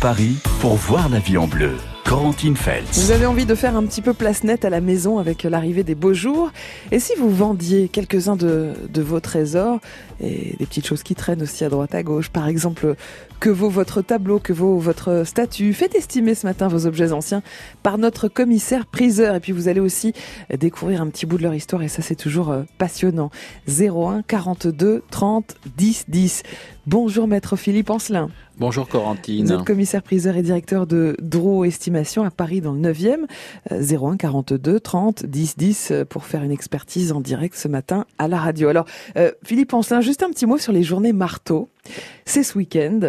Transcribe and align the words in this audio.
Paris 0.00 0.38
pour 0.60 0.74
voir 0.74 1.08
la 1.08 1.20
vie 1.20 1.38
en 1.38 1.46
bleu. 1.46 1.70
Vous 2.94 3.10
avez 3.12 3.26
envie 3.26 3.46
de 3.46 3.54
faire 3.54 3.76
un 3.76 3.84
petit 3.84 4.02
peu 4.02 4.12
place 4.12 4.42
nette 4.42 4.64
à 4.64 4.70
la 4.70 4.80
maison 4.80 5.18
avec 5.18 5.44
l'arrivée 5.44 5.84
des 5.84 5.94
beaux 5.94 6.12
jours. 6.12 6.50
Et 6.90 6.98
si 6.98 7.12
vous 7.16 7.30
vendiez 7.30 7.88
quelques-uns 7.88 8.34
de 8.34 8.74
vos 8.96 9.20
trésors 9.20 9.78
et 10.22 10.56
des 10.58 10.66
petites 10.66 10.86
choses 10.86 11.02
qui 11.02 11.14
traînent 11.14 11.42
aussi 11.42 11.64
à 11.64 11.68
droite 11.68 11.94
à 11.94 12.02
gauche, 12.02 12.30
par 12.30 12.48
exemple, 12.48 12.94
que 13.40 13.50
vaut 13.50 13.68
votre 13.68 14.02
tableau, 14.02 14.38
que 14.38 14.52
vaut 14.52 14.78
votre 14.78 15.24
statue, 15.26 15.72
faites 15.72 15.94
estimer 15.94 16.34
ce 16.34 16.46
matin 16.46 16.68
vos 16.68 16.86
objets 16.86 17.12
anciens 17.12 17.42
par 17.82 17.98
notre 17.98 18.28
commissaire 18.28 18.86
priseur. 18.86 19.34
Et 19.34 19.40
puis 19.40 19.52
vous 19.52 19.68
allez 19.68 19.80
aussi 19.80 20.12
découvrir 20.56 21.02
un 21.02 21.08
petit 21.08 21.26
bout 21.26 21.38
de 21.38 21.42
leur 21.42 21.54
histoire 21.54 21.82
et 21.82 21.88
ça 21.88 22.02
c'est 22.02 22.14
toujours 22.14 22.50
euh, 22.50 22.62
passionnant. 22.78 23.30
01 23.68 24.22
42 24.22 25.02
30 25.10 25.56
10 25.76 26.04
10. 26.08 26.42
Bonjour 26.86 27.28
maître 27.28 27.56
Philippe 27.56 27.90
Ancelin. 27.90 28.28
Bonjour 28.58 28.88
Corentine. 28.88 29.50
Êtes 29.50 29.64
commissaire 29.64 30.02
priseur 30.02 30.36
et 30.36 30.42
directeur 30.42 30.86
de 30.86 31.16
Drouot 31.20 31.64
Estimation 31.64 32.22
à 32.22 32.30
Paris 32.30 32.60
dans 32.60 32.72
le 32.72 32.80
9e. 32.80 33.24
01 33.70 34.16
42 34.16 34.78
30 34.78 35.24
10 35.24 35.56
10 35.56 35.92
pour 36.08 36.24
faire 36.24 36.42
une 36.42 36.50
expertise 36.50 37.12
en 37.12 37.20
direct 37.20 37.54
ce 37.54 37.66
matin 37.66 38.04
à 38.18 38.28
la 38.28 38.38
radio. 38.38 38.68
Alors 38.68 38.84
euh, 39.16 39.32
Philippe 39.42 39.72
Ancelin, 39.74 40.00
juste 40.00 40.11
un 40.20 40.30
petit 40.30 40.46
mot 40.46 40.58
sur 40.58 40.72
les 40.72 40.82
journées 40.82 41.12
marteau. 41.12 41.70
C'est 42.24 42.44
ce 42.44 42.56
week-end. 42.56 43.00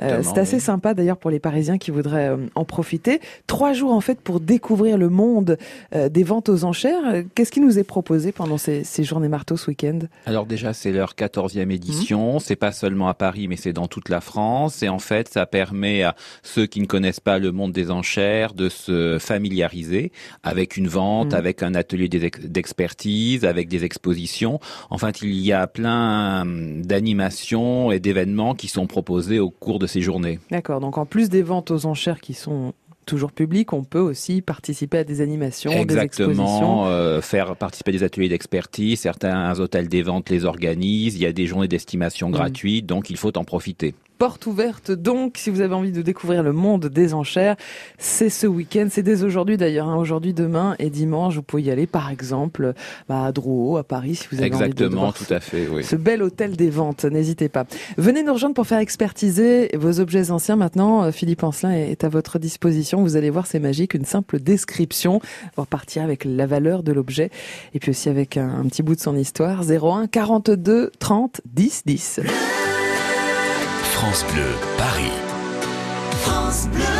Euh, 0.00 0.22
c'est 0.22 0.38
assez 0.38 0.58
sympa 0.58 0.94
d'ailleurs 0.94 1.18
pour 1.18 1.30
les 1.30 1.38
Parisiens 1.38 1.76
qui 1.78 1.90
voudraient 1.90 2.30
euh, 2.30 2.46
en 2.54 2.64
profiter. 2.64 3.20
Trois 3.46 3.72
jours 3.72 3.92
en 3.92 4.00
fait 4.00 4.20
pour 4.20 4.40
découvrir 4.40 4.96
le 4.96 5.10
monde 5.10 5.58
euh, 5.94 6.08
des 6.08 6.24
ventes 6.24 6.48
aux 6.48 6.64
enchères. 6.64 7.22
Qu'est-ce 7.34 7.52
qui 7.52 7.60
nous 7.60 7.78
est 7.78 7.84
proposé 7.84 8.32
pendant 8.32 8.56
ces, 8.56 8.82
ces 8.82 9.04
journées 9.04 9.28
marteau 9.28 9.56
ce 9.56 9.70
week-end? 9.70 9.98
Alors 10.26 10.46
déjà 10.46 10.72
c'est 10.72 10.92
leur 10.92 11.12
14e 11.12 11.70
édition. 11.70 12.36
Mmh. 12.36 12.40
C'est 12.40 12.56
pas 12.56 12.72
seulement 12.72 13.08
à 13.08 13.14
Paris 13.14 13.48
mais 13.48 13.56
c'est 13.56 13.74
dans 13.74 13.86
toute 13.86 14.08
la 14.08 14.20
France. 14.20 14.82
Et 14.82 14.88
en 14.88 14.98
fait 14.98 15.28
ça 15.28 15.44
permet 15.44 16.02
à 16.02 16.16
ceux 16.42 16.66
qui 16.66 16.80
ne 16.80 16.86
connaissent 16.86 17.20
pas 17.20 17.38
le 17.38 17.52
monde 17.52 17.72
des 17.72 17.90
enchères 17.90 18.54
de 18.54 18.70
se 18.70 19.18
familiariser 19.20 20.10
avec 20.42 20.78
une 20.78 20.88
vente, 20.88 21.32
mmh. 21.32 21.36
avec 21.36 21.62
un 21.62 21.74
atelier 21.74 22.08
d'expertise, 22.08 23.44
avec 23.44 23.68
des 23.68 23.84
expositions. 23.84 24.58
En 24.88 24.98
fait 24.98 25.20
il 25.20 25.34
y 25.34 25.52
a 25.52 25.66
plein 25.66 26.44
d'animations 26.46 27.92
et 27.92 28.00
d'événements 28.00 28.13
qui 28.56 28.68
sont 28.68 28.86
proposés 28.86 29.40
au 29.40 29.50
cours 29.50 29.78
de 29.78 29.86
ces 29.86 30.00
journées. 30.00 30.38
D'accord, 30.50 30.80
donc 30.80 30.98
en 30.98 31.06
plus 31.06 31.28
des 31.28 31.42
ventes 31.42 31.70
aux 31.70 31.86
enchères 31.86 32.20
qui 32.20 32.34
sont 32.34 32.72
toujours 33.04 33.32
publiques, 33.32 33.72
on 33.72 33.84
peut 33.84 34.00
aussi 34.00 34.40
participer 34.40 34.98
à 34.98 35.04
des 35.04 35.20
animations, 35.20 35.70
Exactement, 35.70 36.28
des 36.28 36.32
expositions. 36.32 36.86
Euh, 36.86 37.20
faire 37.20 37.56
participer 37.56 37.90
à 37.90 37.92
des 37.92 38.02
ateliers 38.02 38.28
d'expertise. 38.28 39.00
Certains 39.00 39.60
hôtels 39.60 39.88
des 39.88 40.02
ventes 40.02 40.30
les 40.30 40.44
organisent. 40.44 41.14
Il 41.14 41.22
y 41.22 41.26
a 41.26 41.32
des 41.32 41.46
journées 41.46 41.68
d'estimation 41.68 42.28
mmh. 42.28 42.32
gratuites, 42.32 42.86
donc 42.86 43.10
il 43.10 43.16
faut 43.16 43.36
en 43.36 43.44
profiter 43.44 43.94
porte 44.24 44.46
ouverte 44.46 44.90
donc 44.90 45.36
si 45.36 45.50
vous 45.50 45.60
avez 45.60 45.74
envie 45.74 45.92
de 45.92 46.00
découvrir 46.00 46.42
le 46.42 46.54
monde 46.54 46.86
des 46.86 47.12
enchères. 47.12 47.56
C'est 47.98 48.30
ce 48.30 48.46
week-end, 48.46 48.86
c'est 48.90 49.02
dès 49.02 49.22
aujourd'hui 49.22 49.58
d'ailleurs. 49.58 49.86
Hein. 49.86 49.98
Aujourd'hui, 49.98 50.32
demain 50.32 50.76
et 50.78 50.88
dimanche, 50.88 51.34
vous 51.34 51.42
pouvez 51.42 51.64
y 51.64 51.70
aller 51.70 51.86
par 51.86 52.10
exemple 52.10 52.72
bah, 53.06 53.26
à 53.26 53.32
Drouot, 53.32 53.76
à 53.76 53.84
Paris 53.84 54.14
si 54.14 54.28
vous 54.30 54.38
avez 54.38 54.46
Exactement, 54.46 55.08
envie 55.08 55.20
de 55.20 55.26
tout 55.26 55.34
à 55.34 55.40
fait, 55.40 55.68
oui. 55.70 55.84
ce 55.84 55.94
bel 55.94 56.22
hôtel 56.22 56.56
des 56.56 56.70
ventes. 56.70 57.04
N'hésitez 57.04 57.50
pas. 57.50 57.66
Venez 57.98 58.22
nous 58.22 58.32
rejoindre 58.32 58.54
pour 58.54 58.66
faire 58.66 58.78
expertiser 58.78 59.68
vos 59.76 60.00
objets 60.00 60.30
anciens. 60.30 60.56
Maintenant, 60.56 61.04
euh, 61.04 61.10
Philippe 61.10 61.44
Ancelin 61.44 61.72
est 61.72 62.02
à 62.02 62.08
votre 62.08 62.38
disposition. 62.38 63.02
Vous 63.02 63.16
allez 63.16 63.28
voir, 63.28 63.46
c'est 63.46 63.60
magique, 63.60 63.92
une 63.92 64.06
simple 64.06 64.40
description. 64.40 65.16
On 65.16 65.56
va 65.58 65.64
repartir 65.64 66.02
avec 66.02 66.24
la 66.24 66.46
valeur 66.46 66.82
de 66.82 66.92
l'objet 66.92 67.28
et 67.74 67.78
puis 67.78 67.90
aussi 67.90 68.08
avec 68.08 68.38
un, 68.38 68.48
un 68.48 68.64
petit 68.68 68.82
bout 68.82 68.94
de 68.94 69.00
son 69.00 69.18
histoire. 69.18 69.70
01 69.70 70.06
42 70.06 70.92
30 70.98 71.42
10 71.44 71.82
10. 71.84 72.20
France 74.04 74.26
Bleu, 74.34 74.54
Paris. 74.76 75.12
France 76.24 76.68
Bleu. 76.70 76.93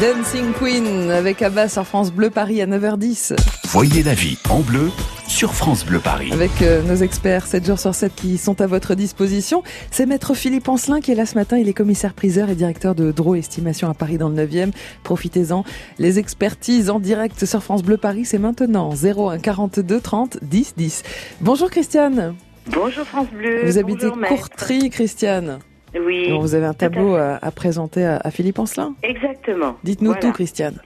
Dancing 0.00 0.52
Queen 0.52 1.10
avec 1.10 1.40
Abba 1.42 1.68
sur 1.68 1.86
France 1.86 2.12
Bleu 2.12 2.28
Paris 2.30 2.60
à 2.60 2.66
9h10. 2.66 3.36
Voyez 3.66 4.02
la 4.02 4.14
vie 4.14 4.38
en 4.50 4.60
bleu 4.60 4.90
sur 5.28 5.54
France 5.54 5.84
Bleu 5.84 6.00
Paris. 6.00 6.32
Avec 6.32 6.62
euh, 6.62 6.82
nos 6.82 6.96
experts 6.96 7.46
7 7.46 7.66
jours 7.66 7.78
sur 7.78 7.94
7 7.94 8.12
qui 8.14 8.36
sont 8.36 8.60
à 8.60 8.66
votre 8.66 8.94
disposition. 8.94 9.62
C'est 9.90 10.06
maître 10.06 10.34
Philippe 10.34 10.68
Ancelin 10.68 11.00
qui 11.00 11.12
est 11.12 11.14
là 11.14 11.26
ce 11.26 11.36
matin. 11.36 11.58
Il 11.58 11.68
est 11.68 11.74
commissaire 11.74 12.14
priseur 12.14 12.50
et 12.50 12.54
directeur 12.54 12.94
de 12.94 13.12
Draw 13.12 13.36
Estimation 13.36 13.88
à 13.88 13.94
Paris 13.94 14.18
dans 14.18 14.28
le 14.28 14.46
9e. 14.46 14.72
Profitez-en. 15.04 15.64
Les 15.98 16.18
expertises 16.18 16.90
en 16.90 16.98
direct 16.98 17.44
sur 17.44 17.62
France 17.62 17.82
Bleu 17.82 17.96
Paris, 17.96 18.24
c'est 18.24 18.38
maintenant 18.38 18.90
01 18.94 19.38
42 19.38 20.00
30 20.00 20.38
10 20.42 20.74
10. 20.76 21.02
Bonjour 21.40 21.70
Christiane. 21.70 22.34
Bonjour 22.66 23.04
France 23.04 23.28
Bleu. 23.32 23.66
Vous 23.66 23.78
habitez 23.78 24.08
Bonjour. 24.08 24.28
Courtrie, 24.28 24.90
Christiane. 24.90 25.60
Oui. 25.98 26.26
Alors, 26.28 26.40
vous 26.40 26.54
avez 26.54 26.66
un 26.66 26.74
tout 26.74 26.84
à 26.84 26.88
tableau 26.90 27.14
fait. 27.14 27.20
à, 27.20 27.38
à 27.42 27.50
présenter 27.50 28.04
à, 28.04 28.20
à 28.22 28.30
Philippe 28.30 28.58
Ancelin. 28.58 28.94
Exactement. 29.02 29.76
Dites-nous 29.84 30.10
Voilà. 30.12 30.20
tout, 30.22 30.32
Christiane. 30.32 30.80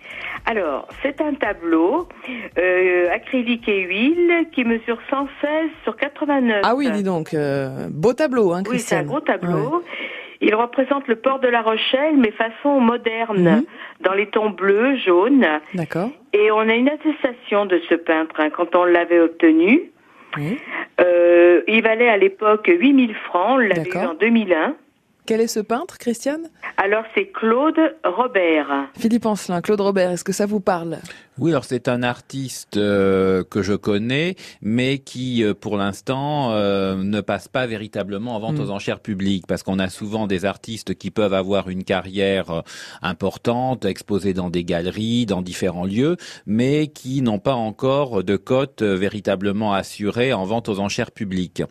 Alors, 0.47 0.89
c'est 1.03 1.21
un 1.21 1.35
tableau 1.35 2.09
euh, 2.59 3.11
acrylique 3.13 3.69
et 3.69 3.81
huile 3.83 4.47
qui 4.53 4.65
mesure 4.65 4.99
116 5.11 5.51
sur 5.85 5.97
89. 5.97 6.61
Ah 6.63 6.75
oui, 6.75 6.91
dis 6.91 7.03
donc, 7.03 7.35
euh, 7.35 7.89
beau 7.91 8.13
tableau, 8.15 8.53
hein, 8.53 8.63
Oui, 8.69 8.79
c'est 8.79 8.95
un 8.97 9.05
Christiane. 9.05 9.07
gros 9.07 9.21
tableau. 9.21 9.83
Il 10.41 10.55
représente 10.55 11.09
le 11.09 11.17
port 11.17 11.41
de 11.41 11.49
La 11.49 11.63
Rochelle, 11.63 12.17
mais 12.17 12.31
façon 12.31 12.79
moderne, 12.81 13.43
Mhm. 13.57 13.65
dans 14.03 14.13
les 14.15 14.27
tons 14.29 14.51
bleus, 14.51 14.97
jaunes. 15.05 15.45
D'accord. 15.75 16.11
Et 16.33 16.51
on 16.53 16.61
a 16.61 16.75
une 16.75 16.89
attestation 16.89 17.67
de 17.67 17.81
ce 17.89 17.95
peintre 17.97 18.37
hein, 18.39 18.49
quand 18.57 18.75
on 18.77 18.85
l'avait 18.85 19.19
obtenu. 19.21 19.91
Oui. 20.37 20.59
Euh, 21.01 21.63
il 21.67 21.83
valait 21.83 22.09
à 22.09 22.17
l'époque 22.17 22.69
8000 22.73 23.15
francs, 23.15 23.47
on 23.55 23.57
l'avait 23.59 23.83
eu 23.91 23.97
en 23.97 24.15
2001. 24.15 24.77
Quel 25.29 25.43
est 25.43 25.47
ce 25.47 25.61
peintre, 25.61 25.99
Christiane? 25.99 26.49
Alors 26.79 27.05
c'est 27.15 27.27
Claude 27.27 27.79
Robert. 28.03 28.89
Philippe 28.99 29.27
Ancelin, 29.27 29.61
Claude 29.61 29.83
Robert, 29.83 30.11
est-ce 30.11 30.25
que 30.25 30.33
ça 30.33 30.47
vous 30.47 30.59
parle? 30.59 30.97
Oui, 31.41 31.51
alors 31.53 31.65
c'est 31.65 31.89
un 31.89 32.03
artiste 32.03 32.77
euh, 32.77 33.45
que 33.49 33.63
je 33.63 33.75
connais, 33.75 34.35
mais 34.61 34.99
qui, 34.99 35.45
euh, 35.45 35.55
pour 35.55 35.77
l'instant, 35.77 36.53
euh, 36.53 36.97
ne 36.97 37.21
passe 37.21 37.49
pas 37.49 37.67
véritablement 37.67 38.35
en 38.37 38.41
vente 38.41 38.57
Mm. 38.59 38.61
aux 38.63 38.71
enchères 38.71 39.01
publiques, 39.01 39.47
parce 39.47 39.63
qu'on 39.63 39.79
a 39.79 39.89
souvent 39.89 40.27
des 40.27 40.45
artistes 40.45 40.95
qui 40.97 41.11
peuvent 41.11 41.35
avoir 41.35 41.69
une 41.69 41.85
carrière 41.85 42.51
euh, 42.51 42.61
importante, 43.03 43.85
exposés 43.85 44.35
dans 44.35 44.51
des 44.51 44.65
galeries, 44.65 45.27
dans 45.27 45.43
différents 45.43 45.85
lieux, 45.85 46.17
mais 46.47 46.89
qui 46.89 47.23
n'ont 47.23 47.39
pas 47.39 47.55
encore 47.55 48.25
de 48.25 48.37
cote 48.37 48.83
euh, 48.83 48.97
véritablement 48.97 49.73
assurée 49.75 50.33
en 50.33 50.45
vente 50.45 50.69
aux 50.69 50.79
enchères 50.81 51.11
publiques. 51.13 51.63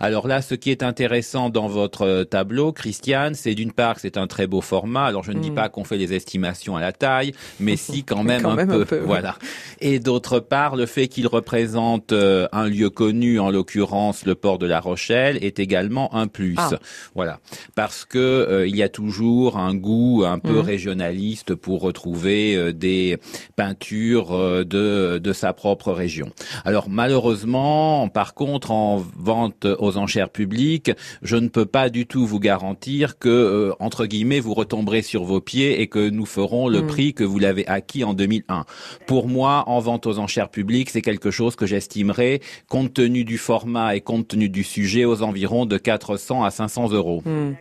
Alors 0.00 0.26
là, 0.26 0.42
ce 0.42 0.54
qui 0.54 0.70
est 0.70 0.82
intéressant 0.82 1.48
dans 1.50 1.68
votre 1.68 2.24
tableau, 2.24 2.72
Christiane, 2.72 3.34
c'est 3.34 3.54
d'une 3.54 3.72
part 3.72 3.94
que 3.96 4.00
c'est 4.00 4.16
un 4.16 4.26
très 4.26 4.46
beau 4.46 4.60
format. 4.60 5.04
Alors 5.04 5.22
je 5.22 5.32
ne 5.32 5.40
dis 5.40 5.50
Mm. 5.50 5.54
pas 5.54 5.68
qu'on 5.68 5.84
fait 5.84 5.96
les 5.96 6.12
estimations 6.14 6.76
à 6.76 6.80
la 6.80 6.92
taille, 6.92 7.32
mais 7.60 7.76
si 7.76 8.04
quand 8.04 8.22
même, 8.24 8.42
Quand 8.42 8.50
un, 8.50 8.56
même 8.56 8.70
un 8.70 8.84
peu. 8.84 8.98
Voilà. 9.20 9.36
Et 9.80 9.98
d'autre 9.98 10.40
part, 10.40 10.76
le 10.76 10.86
fait 10.86 11.08
qu'il 11.08 11.26
représente 11.26 12.12
euh, 12.12 12.46
un 12.52 12.68
lieu 12.68 12.90
connu, 12.90 13.38
en 13.40 13.50
l'occurrence 13.50 14.24
le 14.24 14.34
port 14.34 14.58
de 14.58 14.66
La 14.66 14.80
Rochelle, 14.80 15.38
est 15.42 15.58
également 15.58 16.14
un 16.14 16.26
plus. 16.26 16.54
Ah. 16.58 16.70
Voilà, 17.14 17.40
parce 17.74 18.04
que 18.04 18.18
euh, 18.18 18.66
il 18.66 18.76
y 18.76 18.82
a 18.82 18.88
toujours 18.88 19.56
un 19.58 19.74
goût 19.74 20.24
un 20.26 20.38
peu 20.38 20.54
Mhm. 20.54 20.60
régionaliste 20.60 21.54
pour 21.54 21.80
retrouver 21.80 22.54
euh, 22.56 22.72
des 22.72 23.18
peintures 23.56 24.32
euh, 24.32 24.64
de 24.64 25.18
de 25.18 25.32
sa 25.32 25.52
propre 25.52 25.92
région. 25.92 26.30
Alors 26.64 26.88
malheureusement, 26.88 28.08
par 28.08 28.34
contre, 28.34 28.70
en 28.70 29.02
vente 29.16 29.66
aux 29.78 29.96
enchères 29.96 30.30
publiques, 30.30 30.90
je 31.22 31.36
ne 31.36 31.48
peux 31.48 31.66
pas 31.66 31.88
du 31.90 32.06
tout 32.06 32.26
vous 32.26 32.40
garantir 32.40 33.18
que 33.18 33.28
euh, 33.28 33.72
entre 33.80 34.06
guillemets 34.06 34.40
vous 34.40 34.54
retomberez 34.54 35.02
sur 35.02 35.24
vos 35.24 35.40
pieds 35.40 35.80
et 35.80 35.86
que 35.86 36.08
nous 36.08 36.26
ferons 36.26 36.68
le 36.68 36.80
Mhm. 36.82 36.86
prix 36.86 37.14
que 37.14 37.24
vous 37.24 37.38
l'avez 37.38 37.66
acquis 37.68 38.04
en 38.04 38.14
2001. 38.14 38.64
Pour 39.06 39.28
moi, 39.28 39.64
en 39.66 39.80
vente 39.80 40.06
aux 40.06 40.18
enchères 40.18 40.48
publiques, 40.48 40.90
c'est 40.90 41.02
quelque 41.02 41.30
chose 41.30 41.56
que 41.56 41.66
j'estimerais, 41.66 42.40
compte 42.68 42.94
tenu 42.94 43.24
du 43.24 43.38
format 43.38 43.94
et 43.96 44.00
compte 44.00 44.28
tenu 44.28 44.48
du 44.48 44.64
sujet, 44.64 45.04
aux 45.04 45.22
environs 45.22 45.66
de 45.66 45.76
400 45.78 46.44
à 46.44 46.50
500 46.50 46.90
euros. 46.92 47.22
Hmm. 47.24 47.52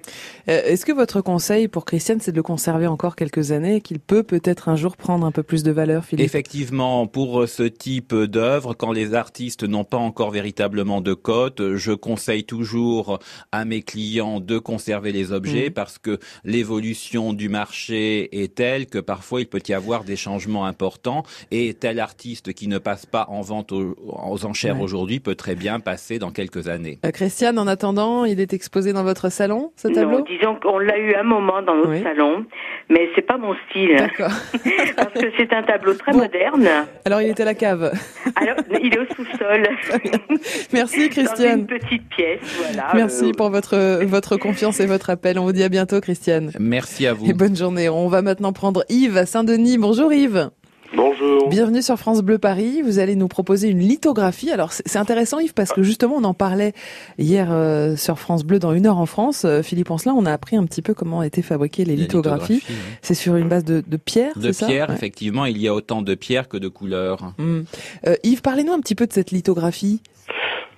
Euh, 0.49 0.61
Est-ce 0.65 0.85
que 0.85 0.91
votre 0.91 1.21
conseil 1.21 1.67
pour 1.67 1.85
Christiane, 1.85 2.19
c'est 2.21 2.31
de 2.31 2.38
le 2.38 2.43
conserver 2.43 2.88
encore 2.88 3.15
quelques 3.15 3.51
années 3.51 3.77
et 3.77 3.81
qu'il 3.81 3.99
peut 3.99 4.23
peut-être 4.23 4.69
un 4.69 4.75
jour 4.75 4.97
prendre 4.97 5.25
un 5.25 5.31
peu 5.31 5.43
plus 5.43 5.63
de 5.63 5.71
valeur, 5.71 6.05
Philippe? 6.05 6.25
Effectivement, 6.25 7.07
pour 7.07 7.47
ce 7.47 7.63
type 7.63 8.13
d'œuvre, 8.13 8.73
quand 8.73 8.91
les 8.91 9.13
artistes 9.13 9.63
n'ont 9.63 9.83
pas 9.83 9.97
encore 9.97 10.31
véritablement 10.31 11.01
de 11.01 11.13
cote, 11.13 11.75
je 11.75 11.91
conseille 11.91 12.44
toujours 12.44 13.19
à 13.51 13.65
mes 13.65 13.81
clients 13.81 14.39
de 14.39 14.57
conserver 14.59 15.11
les 15.11 15.31
objets 15.31 15.65
Mhm. 15.65 15.71
parce 15.73 15.97
que 15.97 16.19
l'évolution 16.44 17.33
du 17.33 17.49
marché 17.49 18.44
est 18.44 18.55
telle 18.55 18.85
que 18.87 18.99
parfois 18.99 19.41
il 19.41 19.47
peut 19.47 19.61
y 19.67 19.73
avoir 19.73 20.03
des 20.03 20.15
changements 20.15 20.65
importants 20.65 21.23
et 21.51 21.74
tel 21.74 22.00
artiste 22.00 22.54
qui 22.54 22.68
ne 22.68 22.78
passe 22.78 23.06
pas 23.06 23.25
en 23.30 23.42
vente 23.42 23.72
aux, 23.72 23.95
aux 24.06 24.45
enchères 24.45 24.78
Ouais. 24.78 24.83
aujourd'hui 24.83 25.19
peut 25.19 25.36
très 25.36 25.56
bien 25.56 25.80
passer 25.80 26.19
dans 26.19 26.31
quelques 26.31 26.68
années. 26.68 27.00
Euh, 27.06 27.12
Christiane, 27.12 27.57
en 27.60 27.68
attendant, 27.68 28.25
il 28.25 28.39
est 28.39 28.54
exposé 28.54 28.94
dans 28.94 29.04
votre 29.04 29.30
salon, 29.30 29.72
ce 29.75 29.88
Non, 29.88 29.94
tableau? 29.94 30.22
disons 30.22 30.56
qu'on 30.62 30.80
l'a 30.80 30.98
eu 30.98 31.13
un 31.16 31.24
moment 31.24 31.62
dans 31.62 31.75
notre 31.75 31.89
Oui. 31.92 32.04
salon, 32.04 32.45
mais 32.89 33.10
c'est 33.16 33.22
pas 33.25 33.38
mon 33.38 33.54
style 33.69 33.95
D'accord. 33.98 34.31
parce 34.95 35.13
que 35.13 35.28
c'est 35.38 35.51
un 35.54 35.63
tableau 35.63 35.94
très 35.95 36.12
Bon. 36.13 36.19
moderne. 36.19 36.68
Alors, 37.06 37.22
il 37.22 37.30
était 37.30 37.44
à 37.44 37.45
la 37.45 37.54
cave. 37.54 37.92
Alors, 38.36 38.56
il 38.81 38.94
est 38.94 39.00
au 39.00 39.06
sous-sol, 39.16 39.68
Merci, 40.74 40.98
dans 40.98 41.04
une 41.04 41.10
Christiane. 41.10 41.66
petite 41.68 42.07
pièce, 42.09 42.40
voilà. 42.57 42.90
Merci 42.94 43.26
Euh, 43.30 43.31
pour 43.33 43.50
votre, 43.50 44.04
votre 44.06 44.38
confiance 44.38 44.80
et 44.80 44.85
votre 44.85 45.09
appel. 45.09 45.38
On 45.40 45.44
vous 45.44 45.52
dit 45.52 45.64
à 45.64 45.69
bientôt, 45.69 46.00
Christiane. 46.02 46.52
Merci 46.59 47.07
à 47.07 47.14
vous. 47.14 47.30
Et 47.30 47.33
bonne 47.33 47.56
journée. 47.56 47.90
On 47.90 48.07
va 48.07 48.21
maintenant 48.21 48.54
prendre 48.54 48.83
Yves 48.90 49.18
à 49.18 49.26
Saint-Denis. 49.26 49.78
Bonjour 49.78 50.11
Yves. 50.14 50.50
Bonjour. 50.94 51.48
Bienvenue 51.50 51.81
sur 51.81 51.95
France 51.98 52.21
Bleu 52.21 52.38
Paris. 52.38 52.81
Vous 52.83 53.00
allez 53.00 53.16
nous 53.16 53.30
proposer 53.30 53.69
une 53.69 53.80
lithographie. 53.80 54.52
Alors 54.52 54.74
c'est 54.74 54.98
intéressant 54.98 55.40
Yves 55.40 55.54
parce 55.54 55.71
que 55.71 55.83
justement 55.83 56.16
on 56.18 56.24
en 56.26 56.33
parlait 56.33 56.74
hier 57.18 57.48
euh, 57.52 57.95
sur 57.95 58.19
France 58.19 58.44
Bleu 58.44 58.60
dans 58.60 58.74
une 58.74 58.86
heure 58.88 58.98
en 58.98 59.06
France. 59.06 59.45
Euh, 59.45 59.62
Philippe 59.62 59.90
Ancelin, 59.90 60.14
on 60.18 60.26
a 60.26 60.33
appris 60.33 60.57
un 60.57 60.66
petit 60.66 60.81
peu 60.81 60.94
comment 60.94 61.24
étaient 61.24 61.42
fabriquées 61.42 61.86
les 61.86 61.95
lithographies. 61.95 62.62
C'est 63.02 63.14
sur 63.14 63.38
une 63.38 63.48
base 63.48 63.64
de, 63.64 63.81
de 63.86 63.98
pierre, 63.98 64.33
De 64.36 64.42
c'est 64.48 64.54
ça 64.54 64.68
pierre, 64.68 64.90
Ouais. 64.90 64.95
effectivement, 64.95 65.45
il 65.45 65.57
y 65.60 65.68
a 65.69 65.74
autant 65.74 66.02
de 66.02 66.14
pierres 66.14 66.50
que 66.50 66.57
de 66.57 66.68
couleurs. 66.68 67.33
Hmm. 67.38 67.62
Euh, 68.07 68.16
Yves, 68.24 68.42
parlez-nous 68.42 68.74
un 68.74 68.80
petit 68.81 68.95
peu 68.95 69.07
de 69.07 69.14
cette 69.14 69.31
lithographie. 69.31 70.02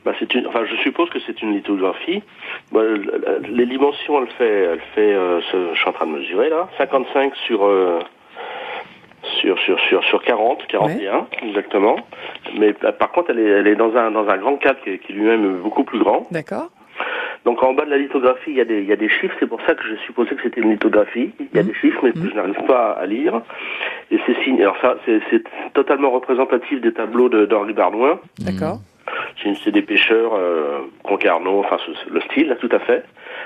Bah, 0.06 0.12
c'est 0.20 0.32
une, 0.36 0.46
enfin, 0.48 0.60
je 0.70 0.76
suppose 0.84 1.10
que 1.10 1.18
c'est 1.26 1.42
une 1.42 1.54
lithographie. 1.54 2.22
Bah, 2.72 2.82
les 3.50 3.66
dimensions, 3.66 4.22
elle 4.22 4.30
fait, 4.38 4.64
elle 4.74 4.82
fait, 4.94 5.14
euh, 5.14 5.40
ce- 5.52 5.74
je 5.74 5.80
suis 5.80 5.90
en 5.90 5.94
train 5.94 6.06
de 6.06 6.12
mesurer 6.12 6.50
là, 6.50 6.70
55 6.78 7.34
sur 7.48 7.64
euh, 7.66 8.00
sur 9.42 9.58
sur 9.60 9.80
sur 9.82 10.04
sur 10.04 10.22
40, 10.24 10.68
41 10.68 11.28
exactement. 11.48 11.96
Mais 12.58 12.74
euh, 12.84 12.92
par 12.92 13.12
contre, 13.12 13.32
elle 13.32 13.40
est, 13.40 13.50
elle 13.50 13.68
est 13.68 13.76
dans 13.76 13.96
un 13.96 14.12
dans 14.12 14.28
un 14.28 14.38
grand 14.38 14.58
cadre 14.58 14.80
qui 14.84 14.92
est, 14.92 14.98
qui 15.00 15.12
est 15.12 15.16
lui-même 15.16 15.58
beaucoup 15.62 15.84
plus 15.84 16.00
grand. 16.00 16.28
D'accord 16.32 16.70
Donc 17.46 17.62
en 17.64 17.74
bas 17.74 17.86
de 17.86 17.90
la 17.90 17.98
lithographie, 17.98 18.52
il 18.52 18.58
y 18.58 18.62
a 18.62 18.66
des 18.66 18.80
il 18.82 18.86
y 18.88 18.92
a 18.94 18.96
des 18.96 19.10
chiffres. 19.10 19.36
C'est 19.40 19.48
pour 19.48 19.62
ça 19.66 19.76
que 19.76 19.84
je 19.84 19.96
supposais 20.06 20.36
que 20.36 20.42
c'était 20.44 20.62
une 20.62 20.72
lithographie. 20.72 21.32
Il 21.40 21.56
y 21.56 21.60
a 21.60 21.64
Mhm. 21.64 21.70
des 21.70 21.76
chiffres, 21.76 22.00
mais 22.04 22.12
que 22.12 22.30
je 22.30 22.36
n'arrive 22.36 22.62
pas 22.68 22.92
à 22.92 23.06
lire. 23.06 23.42
Et 24.12 24.20
c'est 24.26 24.36
signé. 24.44 24.64
Alors 24.64 24.78
ça, 24.82 24.96
c'est 25.06 25.20
c'est 25.30 25.44
totalement 25.74 26.12
représentatif 26.12 26.82
des 26.82 26.94
tableaux 26.94 27.30
de- 27.30 27.46
d'Henri 27.46 27.74
Bardouin. 27.74 28.20
D'accord. 28.40 28.80
C'est 29.64 29.72
des 29.72 29.82
pêcheurs 29.82 30.34
euh, 30.36 30.80
Concarneau, 31.04 31.60
enfin 31.60 31.78
le 32.10 32.22
style, 32.22 32.56
tout 32.60 32.70
à 32.72 32.80
fait. 32.80 33.04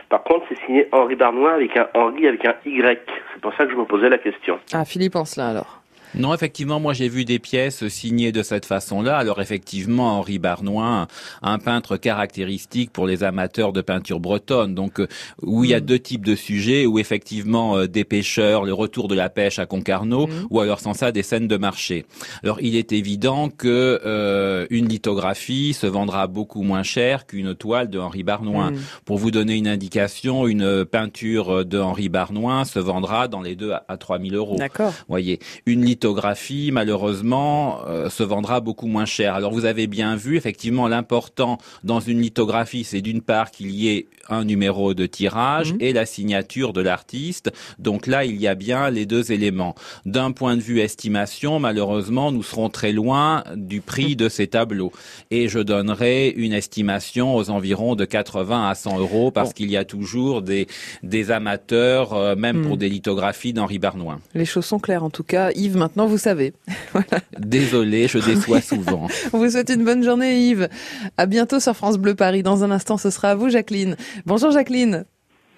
Par 0.10 0.24
contre, 0.24 0.46
c'est 0.50 0.60
signé 0.66 0.88
Henri 0.92 1.16
Barnois 1.16 1.54
avec 1.54 1.76
un 1.78 1.88
Henri 1.94 2.28
avec 2.28 2.46
un 2.46 2.56
Y. 2.66 3.00
C'est 3.34 3.42
pour 3.42 3.54
ça 3.56 3.66
que 3.66 3.72
je 3.72 3.78
me 3.78 3.86
posais 3.86 4.10
la 4.10 4.18
question. 4.18 4.60
Ah, 4.74 4.86
Philippe 4.86 5.16
Ancelin 5.16 5.50
alors. 5.50 5.82
Non, 6.16 6.34
effectivement, 6.34 6.80
moi 6.80 6.94
j'ai 6.94 7.10
vu 7.10 7.26
des 7.26 7.40
pièces 7.40 7.88
signées 7.88 8.32
de 8.32 8.44
cette 8.44 8.66
façon-là. 8.66 9.18
Alors 9.18 9.42
effectivement, 9.42 10.20
Henri 10.20 10.40
Barnoin, 10.40 11.08
un 11.42 11.60
peintre 11.60 11.98
caractéristique 11.98 12.92
pour 12.92 13.08
les 13.08 13.24
amateurs 13.24 13.74
de 13.74 13.82
peinture 13.82 14.20
bretonne. 14.20 14.74
Donc 14.76 15.00
euh, 15.00 15.08
où 15.42 15.64
il 15.64 15.70
y 15.72 15.74
a 15.74 15.78
Mm. 15.80 15.86
deux 15.86 16.00
types 16.00 16.26
de 16.26 16.36
sujets, 16.36 16.86
où 16.86 17.00
effectivement 17.00 17.78
euh, 17.78 17.88
des 17.88 18.04
pêcheurs, 18.04 18.64
le 18.66 18.74
retour 18.74 19.08
de 19.08 19.16
la 19.16 19.30
pêche 19.30 19.60
à 19.60 19.66
Concarneau, 19.66 20.28
Mm. 20.28 20.48
ou 20.50 20.60
alors 20.60 20.80
sans 20.80 20.94
ça 20.94 21.12
des 21.12 21.24
scènes 21.24 21.48
de 21.48 21.58
marché. 21.58 22.06
Alors 22.44 22.60
il 22.62 22.76
est 22.76 22.92
évident 22.92 23.50
que 23.50 24.02
euh, 24.06 24.66
une 24.70 24.88
lithographie 24.88 25.74
se 25.74 25.88
vendra 25.88 26.28
beaucoup 26.28 26.64
moins 26.64 26.84
cher 26.84 27.26
qu'une 27.28 27.54
toile 27.56 27.90
de 27.90 28.00
Henri 28.00 28.24
Barnoin. 28.24 28.72
Hmm. 28.72 28.78
Pour 29.06 29.18
vous 29.18 29.32
donner 29.32 29.56
une 29.56 29.68
indication, 29.68 30.48
une 30.48 30.86
peinture 30.86 31.66
de 31.66 31.80
Henri 31.80 32.10
Barnoin 32.10 32.66
se 32.66 32.80
vendra 32.80 33.28
dans 33.28 33.42
les 33.42 33.56
deux 33.56 33.72
à, 33.72 33.86
à 33.88 33.98
3 33.98 34.20
000 34.20 34.36
euros 34.36 34.56
D'accord. 34.58 34.94
voyez, 35.08 35.40
une 35.66 35.84
lithographie, 36.01 36.70
malheureusement, 36.72 37.80
euh, 37.88 38.10
se 38.10 38.22
vendra 38.22 38.60
beaucoup 38.60 38.86
moins 38.88 39.06
cher. 39.06 39.34
Alors 39.34 39.51
vous 39.51 39.66
avez 39.66 39.88
bien 39.88 40.16
vu, 40.16 40.38
effectivement, 40.38 40.88
l'important 40.88 41.58
dans 41.84 42.00
une 42.00 42.22
lithographie, 42.22 42.84
c'est 42.84 43.01
d'une 43.01 43.22
part 43.22 43.50
qu'il 43.50 43.72
y 43.72 43.89
ait 43.89 44.08
un 44.30 44.44
numéro 44.46 44.94
de 44.94 45.06
tirage 45.08 45.74
Mhm. 45.74 45.77
et 45.82 45.94
la 45.94 46.06
signature 46.06 46.72
de 46.74 46.82
l'artiste. 46.82 47.50
Donc 47.80 48.06
là, 48.08 48.25
il 48.25 48.36
y 48.36 48.48
a 48.48 48.54
bien 48.56 48.89
les 48.92 49.06
deux 49.08 49.32
éléments. 49.32 49.74
D'un 50.06 50.32
point 50.32 50.56
de 50.56 50.62
vue 50.62 50.80
estimation, 50.82 51.60
malheureusement, 51.60 52.32
nous 52.32 52.44
serons 52.44 52.70
très 52.70 52.92
loin 52.92 53.44
du 53.56 53.82
prix 53.82 54.16
de 54.16 54.30
ces 54.30 54.48
tableaux. 54.48 54.92
Et 55.32 55.48
je 55.48 55.60
donnerai 55.60 56.30
une 56.30 56.54
estimation 56.54 57.36
aux 57.36 57.50
environs 57.50 57.96
de 57.96 58.06
80 58.06 58.70
à 58.70 58.75
100 58.75 59.00
euros 59.00 59.32
parce 59.32 59.50
Bon. 59.50 59.54
qu'il 59.54 59.72
y 59.72 59.77
a 59.77 59.86
toujours 59.86 60.42
des, 60.44 60.68
des 61.04 61.32
amateurs, 61.32 62.13
euh, 62.13 62.36
même 62.36 62.62
pour 62.62 62.74
Mhm. 62.74 62.77
des 62.77 62.89
lithographies 62.89 63.54
d'Henri 63.54 63.80
Barnoin. 63.80 64.20
Les 64.36 64.46
choses 64.46 64.66
sont 64.66 64.80
claires 64.80 65.04
en 65.04 65.10
tout 65.10 65.24
cas. 65.24 65.51
Yves, 65.56 65.77
maintenant 65.88 66.06
vous 66.06 66.17
savez. 66.17 66.51
Désolé, 67.39 68.10
je 68.10 68.20
déçois 68.20 68.60
souvent. 68.60 69.08
On 69.34 69.38
vous 69.38 69.51
souhaite 69.51 69.70
une 69.70 69.86
bonne 69.86 70.03
journée 70.03 70.38
Yves. 70.50 70.67
À 71.15 71.25
bientôt 71.25 71.62
sur 71.62 71.75
France 71.75 71.98
Bleu 71.98 72.13
Paris. 72.13 72.44
Dans 72.44 72.65
un 72.65 72.72
instant, 72.72 72.98
ce 72.98 73.10
sera 73.10 73.29
à 73.29 73.36
vous 73.36 73.50
Jacqueline. 73.50 73.96
Bonjour 74.25 74.51
Jacqueline. 74.51 75.06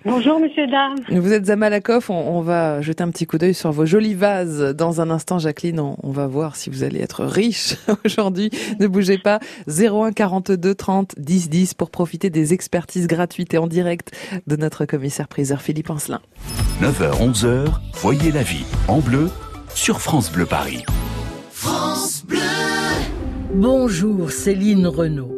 Bonjour, 0.05 0.39
monsieur, 0.39 0.65
dame. 0.67 0.95
Vous 1.09 1.33
êtes 1.33 1.50
à 1.50 1.57
Malakoff, 1.57 2.09
on, 2.09 2.13
on 2.13 2.41
va 2.41 2.79
jeter 2.79 3.03
un 3.03 3.09
petit 3.09 3.25
coup 3.25 3.38
d'œil 3.38 3.53
sur 3.53 3.74
vos 3.74 3.86
jolis 3.86 4.13
vases. 4.13 4.74
Dans 4.74 5.01
un 5.01 5.09
instant, 5.09 5.39
Jacqueline, 5.39 5.81
on, 5.81 5.98
on 6.03 6.12
va 6.12 6.25
voir 6.25 6.55
si 6.55 6.69
vous 6.69 6.83
allez 6.83 7.01
être 7.01 7.25
riche 7.25 7.75
aujourd'hui. 8.05 8.50
Ne 8.79 8.88
bougez 8.88 9.17
pas. 9.17 9.39
01 9.67 10.13
42 10.13 10.74
30 10.74 11.15
10 11.17 11.50
10 11.50 11.74
pour 11.74 11.89
profiter 11.89 12.29
des 12.29 12.53
expertises 12.53 13.07
gratuites 13.07 13.53
et 13.55 13.57
en 13.57 13.67
direct 13.67 14.12
de 14.48 14.55
notre 14.55 14.86
commissaire 14.86 15.27
priseur 15.27 15.62
Philippe 15.62 15.89
Ancelin. 15.89 16.21
9h, 16.81 17.33
11h, 17.33 17.65
voyez 17.95 18.31
la 18.31 18.43
vie 18.43 18.63
en 18.88 19.00
bleu 19.00 19.29
sur 19.79 20.01
France 20.01 20.29
Bleu 20.29 20.45
Paris. 20.45 20.83
Bonjour 23.53 24.29
Céline 24.29 24.88
Renaud. 24.88 25.33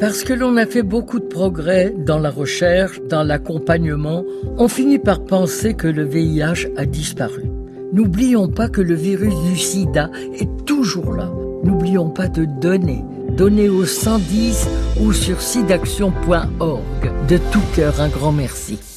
Parce 0.00 0.24
que 0.24 0.32
l'on 0.32 0.56
a 0.56 0.66
fait 0.66 0.82
beaucoup 0.82 1.20
de 1.20 1.26
progrès 1.26 1.94
dans 1.96 2.18
la 2.18 2.30
recherche, 2.30 3.00
dans 3.08 3.22
l'accompagnement, 3.22 4.24
on 4.58 4.66
finit 4.66 4.98
par 4.98 5.24
penser 5.24 5.74
que 5.74 5.86
le 5.86 6.04
VIH 6.04 6.66
a 6.76 6.84
disparu. 6.84 7.44
N'oublions 7.92 8.48
pas 8.48 8.68
que 8.68 8.80
le 8.80 8.94
virus 8.94 9.34
du 9.44 9.56
sida 9.56 10.10
est 10.34 10.64
toujours 10.66 11.12
là. 11.12 11.30
N'oublions 11.62 12.10
pas 12.10 12.26
de 12.26 12.44
donner. 12.44 13.04
Donnez 13.30 13.68
au 13.68 13.84
110 13.84 14.68
ou 15.00 15.12
sur 15.12 15.40
sidaction.org. 15.40 16.82
De 17.28 17.38
tout 17.52 17.64
cœur, 17.74 18.00
un 18.00 18.08
grand 18.08 18.32
merci. 18.32 18.95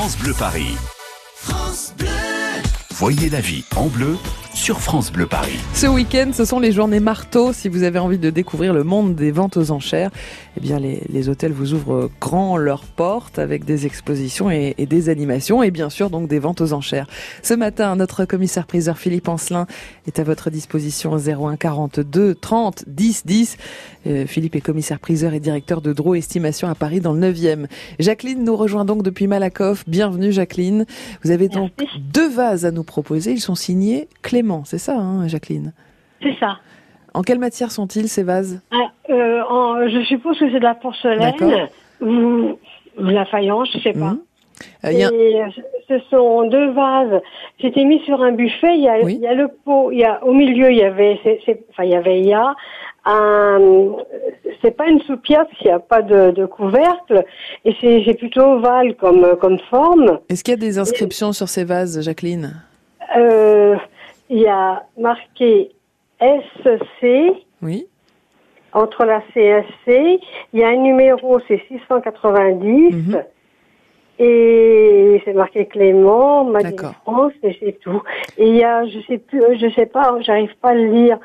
France 0.00 0.16
Bleu 0.16 0.32
Paris. 0.32 0.78
Voyez 2.92 3.28
la 3.28 3.42
vie 3.42 3.66
en 3.76 3.88
bleu 3.88 4.16
sur 4.54 4.80
France 4.80 5.12
Bleu 5.12 5.26
Paris. 5.26 5.58
Ce 5.74 5.86
week-end, 5.86 6.30
ce 6.32 6.44
sont 6.44 6.58
les 6.58 6.72
journées 6.72 7.00
marteau. 7.00 7.52
Si 7.52 7.68
vous 7.68 7.82
avez 7.84 7.98
envie 7.98 8.18
de 8.18 8.30
découvrir 8.30 8.74
le 8.74 8.84
monde 8.84 9.14
des 9.14 9.30
ventes 9.30 9.56
aux 9.56 9.70
enchères, 9.70 10.10
eh 10.56 10.60
bien, 10.60 10.78
les, 10.78 11.02
les 11.08 11.28
hôtels 11.28 11.52
vous 11.52 11.72
ouvrent 11.72 12.10
grand 12.20 12.56
leurs 12.56 12.84
portes 12.84 13.38
avec 13.38 13.64
des 13.64 13.86
expositions 13.86 14.50
et, 14.50 14.74
et 14.78 14.86
des 14.86 15.08
animations 15.08 15.62
et 15.62 15.70
bien 15.70 15.88
sûr 15.88 16.10
donc 16.10 16.28
des 16.28 16.38
ventes 16.38 16.60
aux 16.60 16.72
enchères. 16.72 17.06
Ce 17.42 17.54
matin, 17.54 17.94
notre 17.96 18.24
commissaire 18.24 18.66
priseur 18.66 18.98
Philippe 18.98 19.28
Ancelin 19.28 19.66
est 20.06 20.18
à 20.18 20.24
votre 20.24 20.50
disposition 20.50 21.12
au 21.12 21.18
01 21.18 21.56
42 21.56 22.34
30 22.34 22.84
10 22.86 23.26
10. 23.26 23.56
Euh, 24.06 24.26
Philippe 24.26 24.56
est 24.56 24.60
commissaire 24.60 24.98
priseur 24.98 25.32
et 25.34 25.40
directeur 25.40 25.80
de 25.80 25.92
Draw 25.92 26.14
Estimation 26.16 26.68
à 26.68 26.74
Paris 26.74 27.00
dans 27.00 27.12
le 27.12 27.32
9e. 27.32 27.66
Jacqueline 27.98 28.44
nous 28.44 28.56
rejoint 28.56 28.84
donc 28.84 29.02
depuis 29.02 29.26
Malakoff. 29.26 29.84
Bienvenue 29.86 30.32
Jacqueline. 30.32 30.86
Vous 31.22 31.30
avez 31.30 31.48
donc 31.48 31.70
Merci. 31.78 31.98
deux 32.00 32.28
vases 32.28 32.64
à 32.64 32.70
nous 32.70 32.84
proposer. 32.84 33.32
Ils 33.32 33.40
sont 33.40 33.54
signés 33.54 34.08
C'est 34.64 34.78
ça 34.78 34.96
hein, 34.96 35.26
Jacqueline 35.28 35.72
C'est 36.22 36.36
ça. 36.38 36.58
En 37.14 37.22
quelle 37.22 37.38
matière 37.38 37.70
sont-ils 37.72 38.08
ces 38.08 38.22
vases 38.22 38.60
Ah, 38.70 38.76
euh, 39.10 39.42
en- 39.48 39.88
je 39.88 40.02
suppose 40.04 40.38
que 40.38 40.48
c'est 40.50 40.58
de 40.60 40.64
la 40.64 40.74
porcelaine 40.74 41.68
ou 42.00 42.58
de 42.98 43.10
la 43.12 43.24
faïence, 43.24 43.68
je 43.74 43.78
sais 43.80 43.92
pas. 43.92 44.12
Mhm. 44.12 44.20
Euh, 44.84 44.88
a- 44.88 45.10
euh, 45.12 45.50
ce 45.88 45.98
sont 46.10 46.46
deux 46.48 46.70
vases. 46.72 47.20
C'était 47.60 47.84
mis 47.84 47.98
sur 48.04 48.22
un 48.22 48.32
buffet. 48.32 48.74
Il 48.76 48.82
y 48.82 48.88
a, 48.88 48.98
Oui. 49.02 49.14
il 49.16 49.22
y 49.22 49.26
a 49.26 49.34
le 49.34 49.48
pot. 49.48 49.90
Il 49.90 49.98
y 49.98 50.04
a 50.04 50.22
au 50.24 50.32
milieu. 50.34 50.70
Il 50.70 50.76
y 50.76 50.82
avait, 50.84 51.18
c'est- 51.24 51.40
c'est- 51.46 51.64
enfin, 51.70 51.84
il 51.84 51.90
y 51.90 51.94
avait, 51.96 52.20
il 52.20 52.26
y 52.26 52.34
a 52.34 52.54
un. 53.06 53.58
C'est 54.62 54.76
pas 54.76 54.86
une 54.88 55.00
soupière 55.00 55.46
parce 55.46 55.56
qu'il 55.58 55.68
n'y 55.68 55.72
a 55.72 55.78
pas 55.80 56.02
de, 56.02 56.30
de 56.32 56.44
couvercle. 56.44 57.24
Et 57.64 57.74
c'est 57.80 58.02
c'est 58.04 58.14
plutôt 58.14 58.42
ovale 58.42 58.94
comme 58.96 59.26
comme 59.40 59.58
forme. 59.70 60.18
Est-ce 60.28 60.44
qu'il 60.44 60.52
y 60.52 60.56
a 60.56 60.60
des 60.60 60.78
inscriptions 60.78 61.32
sur 61.32 61.48
ces 61.48 61.64
vases, 61.64 62.02
Jacqueline? 62.02 62.62
Euh, 63.16 63.76
il 64.30 64.38
y 64.38 64.46
a 64.48 64.84
marqué 64.98 65.72
SC. 66.20 67.34
Oui. 67.62 67.86
entre 68.72 69.04
la 69.04 69.20
CSC, 69.34 70.20
il 70.52 70.60
y 70.60 70.62
a 70.62 70.68
un 70.68 70.76
numéro, 70.76 71.40
c'est 71.48 71.60
690, 71.68 72.94
Mhm. 72.94 73.24
et 74.20 75.20
c'est 75.24 75.32
marqué 75.32 75.66
Clément, 75.66 76.48
in 76.54 76.92
France, 77.02 77.32
et 77.42 77.56
c'est 77.58 77.78
tout. 77.80 78.02
Et 78.38 78.46
il 78.48 78.56
y 78.56 78.62
a, 78.64 78.86
je 78.86 79.00
sais 79.08 79.18
plus, 79.18 79.40
je 79.58 79.68
sais 79.74 79.86
pas, 79.86 80.14
j'arrive 80.20 80.54
pas 80.62 80.68
à 80.70 80.74
le 80.74 80.86
lire. 80.86 81.18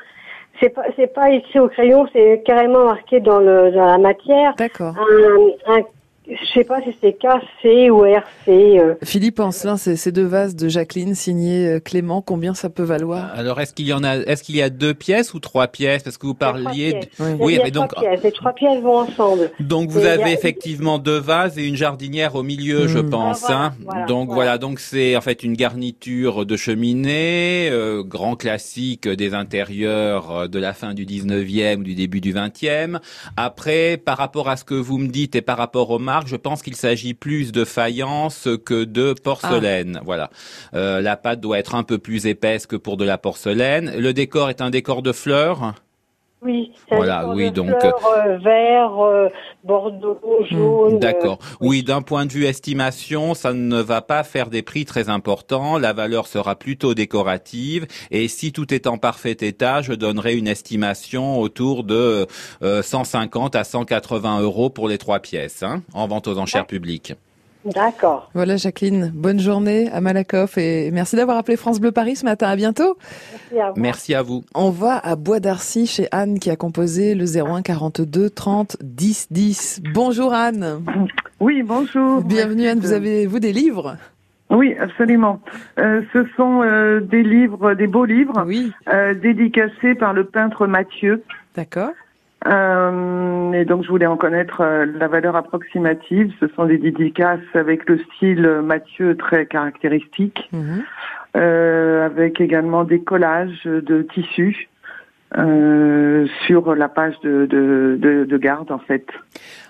C'est 0.60 0.70
pas, 0.70 0.84
c'est 0.96 1.12
pas 1.12 1.30
écrit 1.30 1.60
au 1.60 1.68
crayon, 1.68 2.08
c'est 2.12 2.42
carrément 2.44 2.84
marqué 2.86 3.20
dans 3.20 3.38
le, 3.38 3.70
dans 3.70 3.84
la 3.86 3.98
matière. 3.98 4.54
D'accord. 4.56 4.94
Un, 4.98 5.72
un, 5.74 5.80
je 6.28 6.44
sais 6.54 6.64
pas 6.64 6.80
si 6.82 6.88
c'est 7.00 7.12
KC 7.12 7.90
ou 7.90 8.04
RC. 8.04 8.24
euh. 8.48 8.94
Philippe 9.04 9.40
Ancelin, 9.40 9.76
c'est 9.76 9.96
ces 9.96 10.12
deux 10.12 10.24
vases 10.24 10.56
de 10.56 10.68
Jacqueline 10.68 11.14
signés 11.14 11.66
euh, 11.68 11.80
Clément, 11.80 12.20
combien 12.22 12.54
ça 12.54 12.68
peut 12.70 12.82
valoir? 12.82 13.30
Alors, 13.34 13.60
est-ce 13.60 13.72
qu'il 13.74 13.86
y 13.86 13.92
en 13.92 14.02
a, 14.04 14.16
est-ce 14.16 14.42
qu'il 14.42 14.56
y 14.56 14.62
a 14.62 14.70
deux 14.70 14.94
pièces 14.94 15.34
ou 15.34 15.40
trois 15.40 15.68
pièces? 15.68 16.02
Parce 16.02 16.18
que 16.18 16.26
vous 16.26 16.34
trois 16.34 16.52
parliez. 16.52 16.94
de-. 16.94 16.98
Oui. 17.20 17.26
Oui, 17.40 17.52
il 17.54 17.56
y 17.56 17.60
a 17.60 17.64
mais 17.64 17.70
trois 17.70 17.86
donc- 17.86 17.96
pièces. 17.98 18.22
Les 18.22 18.32
trois 18.32 18.52
pièces 18.52 18.82
vont 18.82 18.98
ensemble. 18.98 19.50
Donc 19.60 19.90
vous 19.90 20.00
Et 20.00 20.08
a- 20.08 20.12
avez 20.14 20.32
effectivement 20.32 20.98
deux 20.98 21.18
vases 21.18 21.58
et 21.58 21.66
une 21.66 21.76
jardinière 21.76 22.34
au 22.34 22.42
milieu, 22.42 22.88
je 22.88 22.98
Mm. 22.98 23.10
pense. 23.10 23.44
Ah, 23.44 23.46
voilà, 23.48 23.62
hein. 23.64 23.72
voilà, 23.84 24.06
donc 24.06 24.26
voilà. 24.26 24.34
voilà, 24.34 24.58
donc 24.58 24.80
c'est 24.80 25.16
en 25.16 25.20
fait 25.20 25.42
une 25.42 25.54
garniture 25.54 26.44
de 26.46 26.56
cheminée, 26.56 27.68
euh, 27.70 28.02
grand 28.02 28.36
classique 28.36 29.08
des 29.08 29.34
intérieurs 29.34 30.48
de 30.48 30.58
la 30.58 30.72
fin 30.72 30.94
du 30.94 31.04
19e 31.06 31.80
ou 31.80 31.84
du 31.84 31.94
début 31.94 32.20
du 32.20 32.32
20e. 32.32 32.98
Après, 33.36 33.96
par 33.96 34.18
rapport 34.18 34.48
à 34.48 34.56
ce 34.56 34.64
que 34.64 34.74
vous 34.74 34.98
me 34.98 35.08
dites 35.08 35.36
et 35.36 35.42
par 35.42 35.56
rapport 35.58 35.90
aux 35.90 35.98
je 36.24 36.36
pense 36.36 36.62
qu'il 36.62 36.76
s'agit 36.76 37.14
plus 37.14 37.52
de 37.52 37.64
faïence 37.64 38.48
que 38.64 38.84
de 38.84 39.12
porcelaine. 39.12 40.00
Voilà. 40.04 40.30
Euh, 40.74 41.00
la 41.00 41.16
pâte 41.16 41.40
doit 41.40 41.58
être 41.58 41.74
un 41.74 41.82
peu 41.82 41.98
plus 41.98 42.26
épaisse 42.26 42.66
que 42.66 42.76
pour 42.76 42.96
de 42.96 43.04
la 43.04 43.18
porcelaine. 43.18 43.92
Le 43.98 44.12
décor 44.12 44.48
est 44.48 44.60
un 44.60 44.70
décor 44.70 45.02
de 45.02 45.12
fleurs. 45.12 45.74
Oui, 46.42 46.70
Voilà, 46.90 47.26
oui, 47.28 47.50
donc, 47.50 47.68
fleurs, 47.80 48.06
euh, 48.06 48.36
vert, 48.38 49.00
euh, 49.00 49.28
bordeaux, 49.64 50.20
jaune. 50.50 50.96
Hmm, 50.96 50.98
D'accord. 50.98 51.38
euh, 51.42 51.56
Oui, 51.60 51.82
d'un 51.82 52.02
point 52.02 52.26
de 52.26 52.32
vue 52.32 52.44
estimation, 52.44 53.32
ça 53.32 53.54
ne 53.54 53.80
va 53.80 54.02
pas 54.02 54.22
faire 54.22 54.50
des 54.50 54.62
prix 54.62 54.84
très 54.84 55.08
importants. 55.08 55.78
La 55.78 55.94
valeur 55.94 56.26
sera 56.26 56.54
plutôt 56.54 56.94
décorative. 56.94 57.86
Et 58.10 58.28
si 58.28 58.52
tout 58.52 58.72
est 58.74 58.86
en 58.86 58.98
parfait 58.98 59.36
état, 59.40 59.80
je 59.80 59.94
donnerai 59.94 60.36
une 60.36 60.46
estimation 60.46 61.40
autour 61.40 61.84
de 61.84 62.26
euh, 62.62 62.82
150 62.82 63.56
à 63.56 63.64
180 63.64 64.40
euros 64.42 64.68
pour 64.68 64.88
les 64.88 64.98
trois 64.98 65.20
pièces, 65.20 65.62
hein, 65.62 65.82
en 65.94 66.06
vente 66.06 66.28
aux 66.28 66.38
enchères 66.38 66.66
publiques. 66.66 67.14
D'accord. 67.74 68.30
Voilà 68.34 68.56
Jacqueline, 68.56 69.10
bonne 69.14 69.40
journée 69.40 69.90
à 69.92 70.00
Malakoff 70.00 70.56
et 70.56 70.90
merci 70.92 71.16
d'avoir 71.16 71.36
appelé 71.36 71.56
France 71.56 71.80
Bleu 71.80 71.90
Paris 71.92 72.16
ce 72.16 72.24
matin. 72.24 72.46
À 72.48 72.56
bientôt. 72.56 72.96
Merci 73.50 73.60
à 73.60 73.70
vous. 73.72 73.80
Merci 73.80 74.14
à 74.14 74.22
vous. 74.22 74.44
On 74.54 74.70
va 74.70 74.96
à 74.98 75.16
Bois 75.16 75.40
d'Arcy 75.40 75.86
chez 75.86 76.06
Anne 76.12 76.38
qui 76.38 76.50
a 76.50 76.56
composé 76.56 77.14
le 77.14 77.24
01 77.24 77.62
42 77.62 78.30
30 78.30 78.76
10 78.82 79.26
10. 79.30 79.82
Bonjour 79.92 80.32
Anne. 80.32 80.84
Oui, 81.40 81.62
bonjour. 81.62 82.22
Bienvenue 82.22 82.66
Anne, 82.68 82.78
vous 82.78 82.92
avez 82.92 83.26
vous 83.26 83.40
des 83.40 83.52
livres? 83.52 83.96
Oui, 84.48 84.76
absolument. 84.78 85.40
Euh, 85.80 86.02
ce 86.12 86.24
sont 86.36 86.62
euh, 86.62 87.00
des 87.00 87.24
livres, 87.24 87.74
des 87.74 87.88
beaux 87.88 88.04
livres, 88.04 88.44
Oui, 88.46 88.72
euh, 88.88 89.12
dédicacés 89.12 89.96
par 89.96 90.12
le 90.12 90.22
peintre 90.24 90.68
Mathieu. 90.68 91.24
d'accord. 91.56 91.90
Euh, 92.46 93.52
et 93.52 93.64
donc, 93.64 93.82
je 93.84 93.88
voulais 93.88 94.06
en 94.06 94.16
connaître 94.16 94.60
euh, 94.60 94.86
la 94.98 95.08
valeur 95.08 95.36
approximative. 95.36 96.32
Ce 96.40 96.46
sont 96.48 96.66
des 96.66 96.78
dédicaces 96.78 97.40
avec 97.54 97.88
le 97.88 97.98
style 97.98 98.46
Mathieu 98.62 99.16
très 99.16 99.46
caractéristique, 99.46 100.48
Mhm. 100.52 100.82
euh, 101.36 102.06
avec 102.06 102.40
également 102.40 102.84
des 102.84 103.00
collages 103.00 103.64
de 103.64 104.02
tissus 104.02 104.68
euh, 105.36 106.26
sur 106.46 106.74
la 106.76 106.88
page 106.88 107.18
de, 107.24 107.46
de, 107.46 107.96
de, 107.98 108.24
de 108.24 108.36
garde, 108.38 108.70
en 108.70 108.78
fait. 108.78 109.06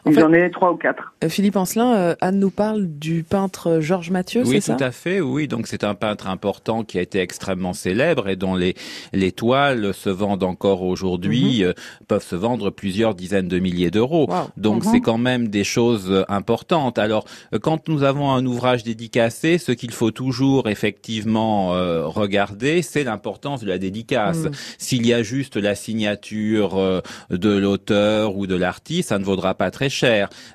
J'en 0.07 0.33
ai 0.33 0.51
trois 0.51 0.73
ou 0.73 0.77
quatre. 0.77 1.15
Euh, 1.25 1.29
Philippe 1.29 1.57
Ancelin, 1.57 1.95
euh, 1.97 2.15
Anne 2.21 2.39
nous 2.39 2.51
parle 2.51 2.87
du 2.87 3.23
peintre 3.25 3.81
Georges 3.81 4.11
Mathieu, 4.11 4.43
oui, 4.45 4.57
c'est 4.61 4.73
ça 4.73 4.75
tout 4.75 4.85
à 4.85 4.91
fait. 4.93 5.21
Oui, 5.21 5.49
donc 5.49 5.67
c'est 5.67 5.83
un 5.85 5.95
peintre 5.95 6.29
important 6.29 6.85
qui 6.85 6.99
a 6.99 7.03
été 7.03 7.19
extrêmement 7.21 7.73
célèbre 7.73 8.29
et 8.29 8.37
dont 8.37 8.55
les 8.55 8.75
les 9.13 9.33
toiles 9.33 9.93
se 9.95 10.09
vendent 10.11 10.45
encore 10.45 10.83
aujourd'hui, 10.83 11.61
Mhm. 11.63 11.67
euh, 11.69 11.73
peuvent 12.09 12.25
se 12.25 12.37
vendre 12.37 12.71
plusieurs 12.71 13.15
dizaines 13.15 13.49
de 13.49 13.59
milliers 13.59 13.91
d'euros. 13.91 14.27
Wow. 14.29 14.49
Donc 14.57 14.85
Mhm. 14.85 14.93
c'est 14.93 15.01
quand 15.01 15.19
même 15.19 15.49
des 15.49 15.65
choses 15.65 16.25
importantes. 16.29 16.99
Alors 16.99 17.25
quand 17.61 17.89
nous 17.89 18.03
avons 18.05 18.31
un 18.33 18.45
ouvrage 18.47 18.85
dédicacé, 18.85 19.59
ce 19.59 19.73
qu'il 19.73 19.93
faut 19.93 20.11
toujours 20.13 20.69
effectivement 20.69 21.75
euh, 21.75 22.07
regarder, 22.07 22.83
c'est 22.83 23.05
l'importance 23.05 23.61
de 23.63 23.67
la 23.69 23.79
dédicace. 23.79 24.39
Mm. 24.45 24.51
S'il 24.79 25.07
y 25.07 25.13
a 25.13 25.23
juste 25.23 25.57
la 25.57 25.75
signature 25.75 26.77
euh, 26.79 27.01
de 27.31 27.51
l'auteur 27.51 28.37
ou 28.37 28.47
de 28.47 28.55
l'artiste, 28.55 29.09
ça 29.09 29.19
ne 29.19 29.25
vaudra 29.25 29.55
pas 29.55 29.71
très 29.71 29.89
cher. 29.89 29.96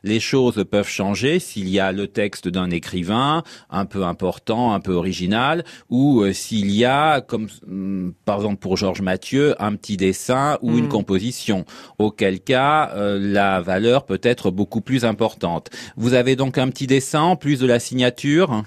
Les 0.03 0.19
choses 0.19 0.63
peuvent 0.69 0.87
changer 0.87 1.39
s'il 1.39 1.69
y 1.69 1.79
a 1.79 1.91
le 1.91 2.07
texte 2.07 2.47
d'un 2.47 2.69
écrivain 2.69 3.43
un 3.69 3.85
peu 3.85 4.03
important, 4.03 4.73
un 4.73 4.79
peu 4.79 4.93
original, 4.93 5.63
ou 5.89 6.21
euh, 6.21 6.33
s'il 6.33 6.71
y 6.71 6.85
a, 6.85 7.21
comme 7.21 7.47
hum, 7.67 8.13
par 8.25 8.37
exemple 8.37 8.57
pour 8.57 8.77
Georges 8.77 9.01
Mathieu, 9.01 9.55
un 9.61 9.75
petit 9.75 9.97
dessin 9.97 10.57
ou 10.61 10.77
une 10.77 10.85
Mm. 10.85 10.89
composition. 10.89 11.65
Auquel 11.99 12.39
cas, 12.41 12.91
euh, 12.95 13.17
la 13.21 13.61
valeur 13.61 14.05
peut 14.05 14.19
être 14.23 14.51
beaucoup 14.51 14.81
plus 14.81 15.05
importante. 15.05 15.69
Vous 15.95 16.13
avez 16.13 16.35
donc 16.35 16.57
un 16.57 16.67
petit 16.69 16.87
dessin 16.87 17.21
en 17.21 17.35
plus 17.35 17.59
de 17.59 17.67
la 17.67 17.79
signature? 17.79 18.63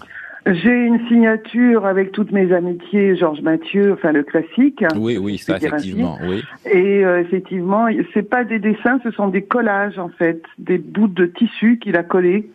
J'ai 0.46 0.74
une 0.74 1.00
signature 1.08 1.86
avec 1.86 2.12
toutes 2.12 2.30
mes 2.30 2.52
amitiés, 2.52 3.16
Georges 3.16 3.40
Mathieu, 3.40 3.94
enfin 3.94 4.12
le 4.12 4.22
classique. 4.22 4.84
Oui, 4.94 5.16
oui, 5.16 5.38
ça 5.38 5.54
ainsi. 5.54 5.66
effectivement, 5.66 6.18
oui. 6.22 6.42
Et 6.70 7.04
euh, 7.04 7.20
effectivement, 7.20 7.86
c'est 8.12 8.28
pas 8.28 8.44
des 8.44 8.58
dessins, 8.58 9.00
ce 9.02 9.10
sont 9.10 9.28
des 9.28 9.42
collages 9.42 9.98
en 9.98 10.10
fait, 10.10 10.42
des 10.58 10.76
bouts 10.76 11.08
de 11.08 11.24
tissu 11.24 11.78
qu'il 11.78 11.96
a 11.96 12.02
collés. 12.02 12.50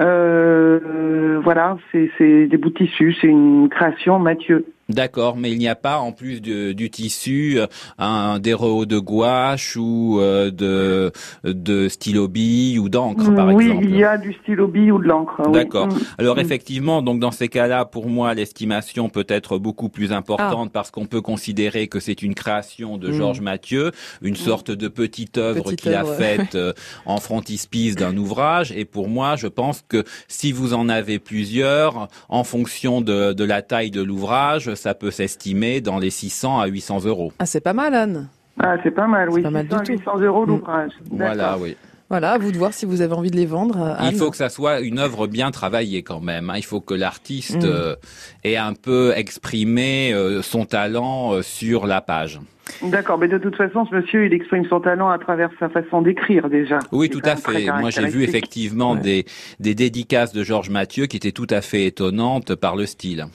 Euh, 0.00 1.40
voilà, 1.42 1.78
c'est 1.90 2.10
c'est 2.18 2.46
des 2.46 2.56
bouts 2.58 2.70
de 2.70 2.74
tissu, 2.74 3.14
c'est 3.18 3.28
une 3.28 3.68
création 3.70 4.18
Mathieu. 4.18 4.66
D'accord, 4.88 5.36
mais 5.36 5.50
il 5.52 5.58
n'y 5.58 5.68
a 5.68 5.74
pas 5.76 5.98
en 5.98 6.12
plus 6.12 6.40
de- 6.40 6.72
du 6.72 6.90
tissu 6.90 7.58
euh, 7.58 7.66
un 7.98 8.38
des 8.40 8.52
rehaut 8.52 8.84
de 8.84 8.98
gouache 8.98 9.76
ou 9.76 10.18
euh, 10.20 10.50
de 10.50 11.12
de 11.44 11.88
stylo 11.88 12.28
bille 12.28 12.78
ou 12.78 12.88
d'encre 12.88 13.32
par 13.34 13.48
oui, 13.54 13.64
exemple. 13.66 13.84
il 13.86 13.96
y 13.96 14.04
a 14.04 14.18
du 14.18 14.32
stylo 14.34 14.66
bille 14.66 14.90
ou 14.90 14.98
de 14.98 15.06
l'encre. 15.08 15.40
oui. 15.46 15.52
D'accord. 15.52 15.86
Mm. 15.88 15.98
Alors 16.18 16.36
Mm. 16.36 16.40
effectivement, 16.40 17.02
donc 17.02 17.20
dans 17.20 17.30
ces 17.30 17.48
cas-là, 17.48 17.84
pour 17.84 18.08
moi, 18.08 18.34
l'estimation 18.34 19.08
peut 19.08 19.24
être 19.28 19.56
beaucoup 19.58 19.88
plus 19.88 20.12
importante 20.12 20.72
parce 20.72 20.90
qu'on 20.90 21.06
peut 21.06 21.20
considérer 21.20 21.86
que 21.88 22.00
c'est 22.00 22.20
une 22.22 22.34
création 22.34 22.98
de 22.98 23.08
Mm. 23.08 23.12
Georges 23.12 23.40
Mathieu, 23.40 23.92
une 24.20 24.36
sorte 24.36 24.70
de 24.70 24.88
petite 24.88 25.38
œuvre 25.38 25.72
qu'il 25.72 25.94
a 25.94 26.04
faite 26.04 26.54
euh, 26.56 26.72
en 27.06 27.18
frontispice 27.18 27.94
d'un 27.94 28.16
ouvrage. 28.16 28.72
Et 28.72 28.84
pour 28.84 29.08
moi, 29.08 29.36
je 29.36 29.46
pense 29.46 29.82
que 29.88 30.04
si 30.28 30.50
vous 30.52 30.74
en 30.74 30.88
avez 30.88 31.18
plusieurs, 31.18 32.08
en 32.28 32.44
fonction 32.44 33.00
de, 33.00 33.32
de 33.32 33.44
la 33.44 33.62
taille 33.62 33.90
de 33.90 34.02
l'ouvrage, 34.02 34.71
ça 34.74 34.94
peut 34.94 35.10
s'estimer 35.10 35.80
dans 35.80 35.98
les 35.98 36.10
600 36.10 36.60
à 36.60 36.66
800 36.66 37.04
euros. 37.06 37.32
Ah, 37.38 37.46
c'est 37.46 37.60
pas 37.60 37.72
mal, 37.72 37.94
Anne. 37.94 38.28
Ah, 38.60 38.76
c'est 38.82 38.90
pas 38.90 39.06
mal, 39.06 39.30
oui. 39.30 39.42
pas 39.42 39.50
mal 39.50 39.66
du 39.66 39.70
600 39.70 39.84
tout. 39.84 39.92
800 39.92 40.18
euros 40.20 40.44
l'ouvrage. 40.44 40.90
Voilà, 41.10 41.34
D'accord. 41.34 41.60
oui. 41.62 41.76
Voilà, 42.10 42.32
à 42.32 42.38
vous 42.38 42.52
de 42.52 42.58
voir 42.58 42.74
si 42.74 42.84
vous 42.84 43.00
avez 43.00 43.14
envie 43.14 43.30
de 43.30 43.36
les 43.36 43.46
vendre. 43.46 43.80
euh, 43.80 43.94
Anne. 43.96 44.10
Il 44.12 44.18
faut 44.18 44.30
que 44.30 44.36
ça 44.36 44.50
soit 44.50 44.80
une 44.80 44.98
œuvre 44.98 45.26
bien 45.26 45.50
travaillée 45.50 46.02
quand 46.02 46.20
même. 46.20 46.50
hein. 46.50 46.54
Il 46.58 46.64
faut 46.64 46.80
que 46.82 46.92
l'artiste 46.92 47.62
Mm. 47.64 47.66
euh, 47.66 47.96
ait 48.44 48.58
un 48.58 48.74
peu 48.74 49.14
exprimé 49.16 50.12
euh, 50.12 50.42
son 50.42 50.66
talent 50.66 51.32
euh, 51.32 51.40
sur 51.42 51.86
la 51.86 52.02
page. 52.02 52.38
D'accord, 52.82 53.16
mais 53.18 53.28
de 53.28 53.38
toute 53.38 53.56
façon, 53.56 53.86
ce 53.86 53.94
monsieur, 53.94 54.26
il 54.26 54.34
exprime 54.34 54.64
son 54.68 54.80
talent 54.80 55.08
à 55.08 55.18
travers 55.18 55.48
sa 55.58 55.68
façon 55.70 56.02
d'écrire 56.02 56.48
déjà. 56.50 56.78
Oui, 56.92 57.08
tout 57.08 57.20
à 57.24 57.36
fait. 57.36 57.66
Moi, 57.80 57.88
j'ai 57.90 58.06
vu 58.06 58.22
effectivement 58.22 58.92
Ouais. 58.92 59.00
des, 59.00 59.24
des 59.60 59.74
dédicaces 59.74 60.32
de 60.34 60.44
Georges 60.44 60.70
Mathieu 60.70 61.06
qui 61.06 61.16
étaient 61.16 61.32
tout 61.32 61.46
à 61.50 61.60
fait 61.62 61.86
étonnantes 61.86 62.54
par 62.54 62.76
le 62.76 62.84
style. 62.86 63.26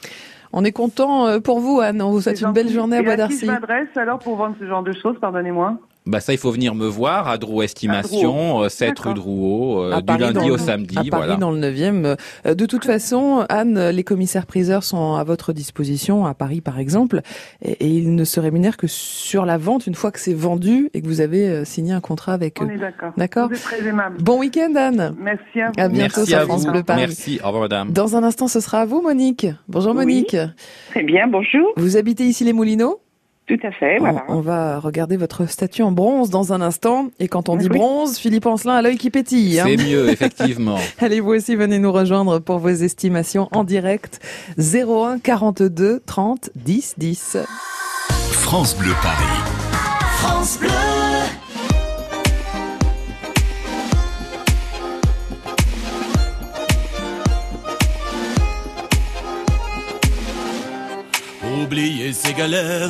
On 0.53 0.63
est 0.63 0.71
content 0.71 1.27
euh, 1.27 1.39
pour 1.39 1.59
vous, 1.59 1.79
Anne. 1.79 2.01
On 2.01 2.11
vous 2.11 2.21
souhaite 2.21 2.41
une 2.41 2.53
belle 2.53 2.69
journée 2.69 2.97
à 2.97 3.03
Bois 3.03 3.13
à 3.13 3.15
qui 3.15 3.19
d'Arcy. 3.19 3.39
je 3.41 3.51
m'adresse 3.51 3.95
alors 3.95 4.19
pour 4.19 4.35
vendre 4.35 4.55
ce 4.59 4.65
genre 4.65 4.83
de 4.83 4.93
choses, 4.93 5.17
pardonnez-moi? 5.19 5.77
Bah 6.07 6.19
ça, 6.21 6.31
il 6.33 6.39
faut 6.39 6.51
venir 6.51 6.73
me 6.73 6.87
voir 6.87 7.27
à 7.27 7.37
Drouot 7.37 7.63
Estimation, 7.63 8.61
euh, 8.63 8.69
7 8.69 8.97
rue. 8.99 9.13
Drouot, 9.13 9.81
euh, 9.81 9.91
À 9.91 10.01
du 10.01 10.17
lundi 10.17 10.49
au 10.49 10.53
le- 10.55 10.57
samedi. 10.57 10.95
à 10.97 11.01
Paris, 11.01 11.09
voilà. 11.11 11.35
dans 11.35 11.51
le 11.51 11.59
9e. 11.59 12.15
Euh, 12.45 12.55
De 12.55 12.65
toute 12.65 12.85
façon, 12.85 13.45
Anne, 13.49 13.89
les 13.89 14.03
commissaires 14.03 14.45
priseurs 14.45 14.83
sont 14.83 15.15
à 15.15 15.23
votre 15.23 15.51
disposition, 15.53 16.25
à 16.25 16.33
Paris 16.33 16.61
par 16.61 16.79
exemple, 16.79 17.21
et, 17.61 17.71
et 17.73 17.87
ils 17.87 18.15
ne 18.15 18.23
se 18.23 18.39
rémunèrent 18.39 18.77
que 18.77 18.87
sur 18.87 19.45
la 19.45 19.57
vente 19.57 19.85
une 19.85 19.95
fois 19.95 20.11
que 20.11 20.19
c'est 20.19 20.33
vendu 20.33 20.89
et 20.93 21.01
que 21.01 21.07
vous 21.07 21.19
avez 21.21 21.47
euh, 21.49 21.65
signé 21.65 21.91
un 21.93 21.99
contrat 22.01 22.33
avec 22.33 22.59
On 22.61 22.65
eux. 22.67 22.71
est 22.71 22.79
d'accord. 23.17 23.49
Très 23.49 23.85
aimable. 23.85 24.17
Bon 24.21 24.39
week-end, 24.39 24.73
Anne. 24.75 25.15
Merci 25.19 25.59
à 25.61 25.67
vous. 25.67 25.73
À 25.81 25.87
bientôt 25.89 26.21
Merci 26.21 26.25
sur 26.31 26.39
à 26.39 26.41
France 26.45 26.65
vous. 26.65 26.71
Bleu 26.71 26.83
Paris. 26.83 27.01
Merci. 27.01 27.39
Au 27.43 27.47
revoir, 27.47 27.63
madame. 27.63 27.91
Dans 27.91 28.15
un 28.15 28.23
instant, 28.23 28.47
ce 28.47 28.59
sera 28.61 28.79
à 28.81 28.85
vous, 28.85 29.01
Monique. 29.01 29.45
Bonjour, 29.67 29.91
Oui. 29.91 29.97
Monique. 29.97 30.37
Très 30.91 31.03
bien, 31.03 31.27
bonjour. 31.27 31.67
Vous 31.75 31.97
habitez 31.97 32.23
ici 32.23 32.43
les 32.45 32.53
Moulineaux? 32.53 33.01
Tout 33.47 33.57
à 33.63 33.71
fait, 33.71 33.97
voilà. 33.97 34.25
on, 34.27 34.35
on 34.37 34.41
va 34.41 34.77
regarder 34.79 35.15
votre 35.15 35.49
statue 35.49 35.81
en 35.81 35.93
bronze 35.93 36.29
dans 36.29 36.51
un 36.51 36.59
instant. 36.59 37.07
Et 37.19 37.29
quand 37.29 37.47
on 37.47 37.55
dit 37.55 37.69
Oui. 37.71 37.77
bronze, 37.77 38.17
Philippe 38.17 38.45
Ancelin 38.45 38.75
a 38.75 38.81
l'œil 38.81 38.97
qui 38.97 39.09
pétille. 39.09 39.59
hein. 39.61 39.65
C'est 39.67 39.77
mieux, 39.77 40.09
effectivement. 40.09 40.77
Allez, 40.99 41.21
vous 41.21 41.29
aussi, 41.31 41.55
venez 41.55 41.79
nous 41.79 41.93
rejoindre 41.93 42.39
pour 42.39 42.59
vos 42.59 42.67
estimations 42.69 43.47
en 43.53 43.63
direct. 43.63 44.19
01 44.57 45.19
42 45.19 46.01
30 46.05 46.49
10 46.55 46.95
10. 46.97 47.37
France 48.33 48.75
Bleu 48.77 48.91
Paris. 49.01 49.41
France 50.19 50.57
Bleu. 50.59 50.69
Oublier 61.61 62.13
ses 62.13 62.33
galères 62.33 62.89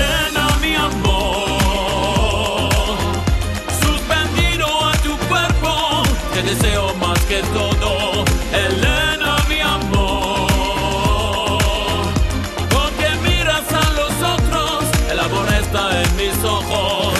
Te 6.41 6.55
deseo 6.55 6.93
más 6.95 7.19
que 7.25 7.41
todo. 7.53 8.23
Elena, 8.53 9.37
mi 9.47 9.59
amor, 9.59 10.87
porque 12.69 13.09
miras 13.23 13.67
a 13.71 13.89
los 13.99 14.13
otros, 14.35 14.83
el 15.11 15.19
amor 15.19 15.47
está 15.61 16.01
en 16.01 16.15
mis 16.15 16.43
ojos. 16.43 17.13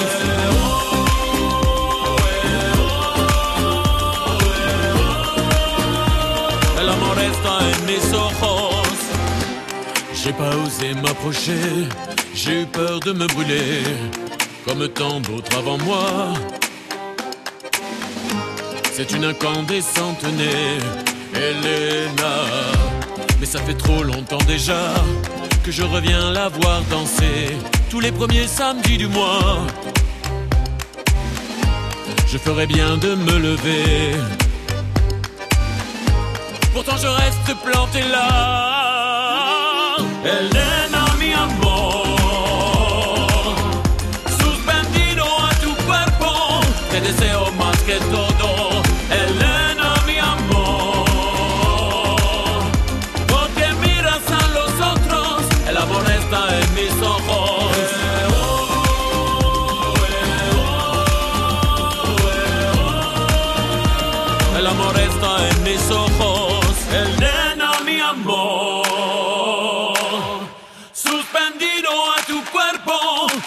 El 6.79 6.89
amor 6.89 7.17
está 7.19 7.53
en 7.71 7.85
mis 7.85 8.13
ojos. 8.13 8.77
J'ai 10.13 10.33
pas 10.33 10.55
osé 10.65 10.93
m'approcher, 11.01 11.87
j'ai 12.35 12.61
eu 12.61 12.65
peur 12.67 12.99
de 12.99 13.11
me 13.11 13.25
brûler, 13.27 13.81
comme 14.65 14.87
tant 14.89 15.19
d'autres 15.19 15.57
avant 15.57 15.79
moi. 15.79 16.60
C'est 18.93 19.11
une 19.13 19.23
incandescente 19.23 20.23
née, 20.23 20.77
Elena. 21.33 22.35
Mais 23.39 23.45
ça 23.45 23.59
fait 23.59 23.73
trop 23.73 24.03
longtemps 24.03 24.43
déjà 24.45 24.93
que 25.63 25.71
je 25.71 25.83
reviens 25.83 26.31
la 26.31 26.49
voir 26.49 26.81
danser 26.89 27.57
tous 27.89 27.99
les 27.99 28.11
premiers 28.11 28.47
samedis 28.47 28.97
du 28.97 29.07
mois. 29.07 29.59
Je 32.27 32.37
ferais 32.37 32.67
bien 32.67 32.97
de 32.97 33.15
me 33.15 33.37
lever. 33.37 34.15
Pourtant 36.73 36.97
je 36.97 37.07
reste 37.07 37.55
planté 37.63 38.01
là. 38.11 38.61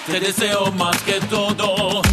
Te 0.06 0.20
deseo 0.20 0.70
más 0.72 1.00
que 1.02 1.20
todo. 1.20 2.03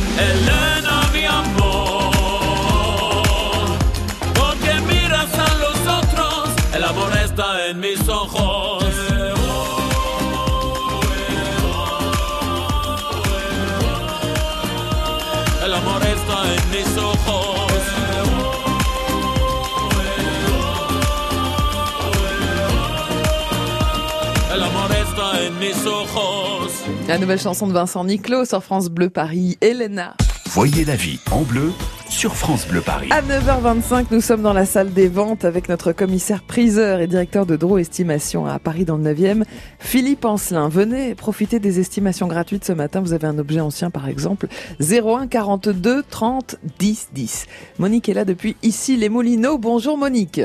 La 27.11 27.17
nouvelle 27.17 27.39
chanson 27.41 27.67
de 27.67 27.73
Vincent 27.73 28.05
Niclot 28.05 28.45
sur 28.45 28.63
France 28.63 28.89
Bleu 28.89 29.09
Paris, 29.09 29.57
Elena. 29.59 30.15
Voyez 30.51 30.85
la 30.85 30.95
vie 30.95 31.19
en 31.31 31.41
bleu 31.41 31.73
sur 32.07 32.37
France 32.37 32.65
Bleu 32.65 32.79
Paris. 32.79 33.09
À 33.11 33.21
9h25, 33.21 34.05
nous 34.11 34.21
sommes 34.21 34.41
dans 34.41 34.53
la 34.53 34.63
salle 34.63 34.93
des 34.93 35.09
ventes 35.09 35.43
avec 35.43 35.67
notre 35.67 35.91
commissaire 35.91 36.41
priseur 36.41 37.01
et 37.01 37.07
directeur 37.07 37.45
de 37.45 37.57
Draw 37.57 37.79
Estimation 37.79 38.45
à 38.45 38.59
Paris 38.59 38.85
dans 38.85 38.95
le 38.95 39.03
9e, 39.03 39.43
Philippe 39.77 40.23
Ancelin. 40.23 40.69
Venez 40.69 41.13
profiter 41.13 41.59
des 41.59 41.81
estimations 41.81 42.27
gratuites 42.27 42.63
ce 42.63 42.71
matin. 42.71 43.01
Vous 43.01 43.11
avez 43.11 43.27
un 43.27 43.39
objet 43.39 43.59
ancien 43.59 43.89
par 43.89 44.07
exemple, 44.07 44.47
01 44.79 45.27
42 45.27 46.03
30 46.09 46.55
10 46.79 47.09
10. 47.11 47.45
Monique 47.77 48.07
est 48.07 48.13
là 48.13 48.23
depuis 48.23 48.55
ici 48.63 48.95
les 48.95 49.09
Moulineaux. 49.09 49.57
Bonjour 49.57 49.97
Monique. 49.97 50.39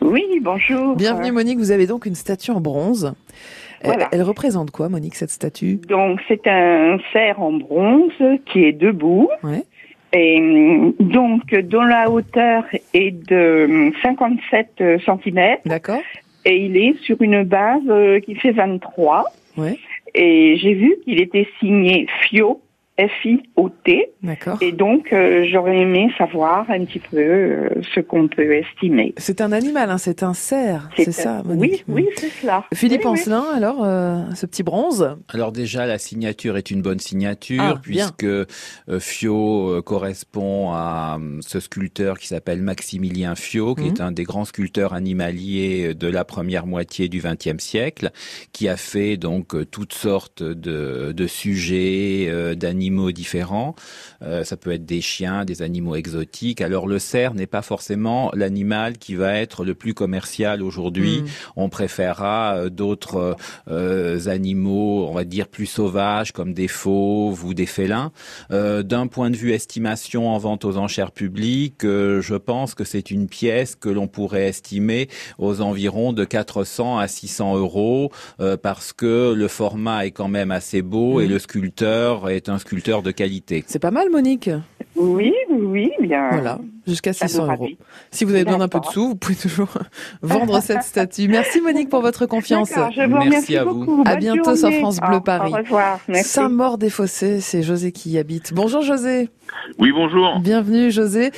Oui, 0.00 0.24
bonjour. 0.40 0.96
Bienvenue 0.96 1.32
Monique, 1.32 1.58
vous 1.58 1.70
avez 1.70 1.86
donc 1.86 2.06
une 2.06 2.14
statue 2.14 2.50
en 2.50 2.62
bronze. 2.62 3.12
Elle- 3.80 3.86
Voilà. 3.90 4.08
Elle 4.12 4.22
représente 4.22 4.70
quoi 4.70 4.88
Monique 4.88 5.14
cette 5.14 5.30
statue? 5.30 5.76
Donc 5.88 6.20
c'est 6.28 6.46
un 6.46 6.98
cerf 7.12 7.40
en 7.40 7.52
bronze 7.52 8.12
qui 8.46 8.64
est 8.64 8.72
debout. 8.72 9.28
Ouais. 9.42 9.62
Et 10.12 10.38
hum, 10.40 10.94
donc 11.00 11.54
dont 11.54 11.82
la 11.82 12.10
hauteur 12.10 12.64
est 12.94 13.10
de 13.28 13.66
hum, 13.68 13.92
57 14.02 14.82
cm 15.04 15.56
D'accord 15.66 16.00
et 16.44 16.56
il 16.64 16.76
est 16.78 16.94
sur 17.02 17.20
une 17.20 17.42
base 17.42 17.82
euh, 17.88 18.20
qui 18.20 18.34
fait 18.34 18.52
23. 18.52 19.24
Ouais. 19.58 19.76
Et 20.14 20.56
j'ai 20.56 20.72
vu 20.72 20.96
qu'il 21.04 21.20
était 21.20 21.46
signé 21.60 22.06
FIO, 22.22 22.62
F-I-O-T. 22.98 24.10
D'accord. 24.22 24.58
Et 24.60 24.72
donc 24.72 25.12
euh, 25.12 25.46
j'aurais 25.50 25.78
aimé 25.78 26.10
savoir 26.18 26.68
un 26.70 26.84
petit 26.84 26.98
peu 26.98 27.16
euh, 27.18 27.68
ce 27.94 28.00
qu'on 28.00 28.28
peut 28.28 28.54
estimer. 28.56 29.14
C'est 29.16 29.40
un 29.40 29.52
animal, 29.52 29.90
hein, 29.90 29.98
c'est 29.98 30.22
un 30.22 30.34
cerf, 30.34 30.88
c'est 30.96 31.12
ça 31.12 31.42
Oui, 31.46 31.56
Monique 31.56 31.84
oui, 31.88 32.06
c'est 32.16 32.28
cela. 32.30 32.64
Philippe 32.74 33.02
Oui, 33.04 33.12
oui. 33.14 33.20
Ancelin, 33.20 33.44
alors, 33.54 33.84
euh, 33.84 34.20
ce 34.34 34.46
petit 34.46 34.62
bronze? 34.62 35.16
Alors 35.32 35.52
déjà, 35.52 35.86
la 35.86 35.98
signature 35.98 36.56
est 36.56 36.70
une 36.70 36.82
bonne 36.82 36.98
signature 36.98 37.62
Ah, 37.62 37.78
puisque 37.80 38.26
Fio 38.98 39.82
correspond 39.82 40.70
à 40.72 41.18
ce 41.40 41.60
sculpteur 41.60 42.18
qui 42.18 42.26
s'appelle 42.28 42.62
Maximilien 42.62 43.34
Fio, 43.34 43.74
qui 43.74 43.82
Mhm. 43.82 43.88
est 43.88 44.00
un 44.00 44.12
des 44.12 44.24
grands 44.24 44.44
sculpteurs 44.44 44.92
animaliers 44.94 45.94
de 45.94 46.08
la 46.08 46.24
première 46.24 46.66
moitié 46.66 47.08
du 47.08 47.20
XXe 47.22 47.62
siècle, 47.62 48.10
qui 48.52 48.68
a 48.68 48.76
fait 48.76 49.16
donc 49.16 49.54
toutes 49.70 49.92
sortes 49.92 50.42
de, 50.42 51.12
de 51.12 51.26
sujets, 51.26 52.26
euh, 52.28 52.54
d'animaux 52.88 53.12
différents. 53.12 53.74
Euh, 54.22 54.44
ça 54.44 54.56
peut 54.56 54.72
être 54.72 54.86
des 54.86 55.00
chiens, 55.00 55.44
des 55.44 55.62
animaux 55.62 55.94
exotiques. 55.94 56.60
Alors 56.60 56.86
le 56.86 56.98
cerf 56.98 57.34
n'est 57.34 57.46
pas 57.46 57.62
forcément 57.62 58.30
l'animal 58.34 58.96
qui 58.98 59.14
va 59.14 59.34
être 59.34 59.64
le 59.64 59.74
plus 59.74 59.94
commercial 59.94 60.62
aujourd'hui. 60.62 61.22
Mm. 61.22 61.26
On 61.56 61.68
préférera 61.68 62.56
euh, 62.56 62.70
d'autres 62.70 63.36
euh, 63.70 64.28
animaux, 64.28 65.06
on 65.08 65.12
va 65.12 65.24
dire 65.24 65.48
plus 65.48 65.66
sauvages, 65.66 66.32
comme 66.32 66.54
des 66.54 66.68
fauves 66.68 67.44
ou 67.44 67.52
des 67.54 67.66
félins. 67.66 68.10
Euh, 68.50 68.82
D'un 68.82 69.06
point 69.06 69.30
de 69.30 69.36
vue 69.36 69.52
estimation 69.52 70.28
en 70.30 70.38
vente 70.38 70.64
aux 70.64 70.76
enchères 70.78 71.12
publiques, 71.12 71.82
je 71.82 72.34
pense 72.36 72.74
que 72.74 72.84
c'est 72.84 73.10
une 73.10 73.28
pièce 73.28 73.74
que 73.74 73.88
l'on 73.88 74.06
pourrait 74.06 74.48
estimer 74.48 75.08
aux 75.38 75.60
environs 75.60 76.12
de 76.12 76.24
400 76.24 76.98
à 76.98 77.08
600 77.08 77.56
euros, 77.58 78.10
parce 78.62 78.92
que 78.92 79.34
le 79.34 79.48
format 79.48 80.06
est 80.06 80.10
quand 80.10 80.28
même 80.28 80.50
assez 80.50 80.82
beau 80.82 81.20
et 81.20 81.24
Mhm. 81.24 81.32
le 81.32 81.38
sculpteur 81.38 82.28
est 82.30 82.48
un 82.48 82.58
sculpteur 82.58 82.77
de 82.82 83.10
qualité. 83.10 83.64
C'est 83.66 83.78
pas 83.78 83.90
mal, 83.90 84.08
Monique 84.10 84.50
Oui, 84.96 85.32
oui, 85.50 85.90
bien. 86.00 86.30
Voilà, 86.30 86.58
jusqu'à 86.86 87.12
ça 87.12 87.24
me 87.26 87.28
600 87.28 87.52
euros. 87.52 87.68
Si 88.10 88.24
vous 88.24 88.34
avez 88.34 88.44
besoin 88.44 88.58
d'un 88.60 88.68
peu 88.68 88.80
de 88.80 88.84
sous, 88.86 89.08
vous 89.08 89.14
pouvez 89.16 89.34
toujours 89.36 89.68
vendre 90.22 90.60
cette 90.60 90.82
statue. 90.84 91.28
Merci 91.28 91.60
Monique 91.60 91.88
pour 91.88 92.00
votre 92.00 92.26
confiance. 92.26 92.70
Je 92.70 93.02
vous 93.08 93.28
Merci 93.28 93.56
à 93.56 93.64
vous. 93.64 93.84
beaucoup. 93.84 94.02
À 94.06 94.12
Bonne 94.12 94.18
bientôt 94.20 94.56
sur 94.56 94.68
journée. 94.68 94.78
France 94.80 94.98
Bleu 95.00 95.20
Paris. 95.20 95.52
Au 95.52 95.56
revoir. 95.58 96.00
Merci. 96.08 96.30
Saint-Maur-des-Fossés, 96.30 97.40
c'est 97.40 97.62
José 97.62 97.92
qui 97.92 98.10
y 98.10 98.18
habite. 98.18 98.52
Bonjour 98.54 98.82
José, 98.82 99.28
Oui, 99.78 99.92
bonjour. 99.92 100.40
bienvenue 100.40 100.90
José. 100.90 101.30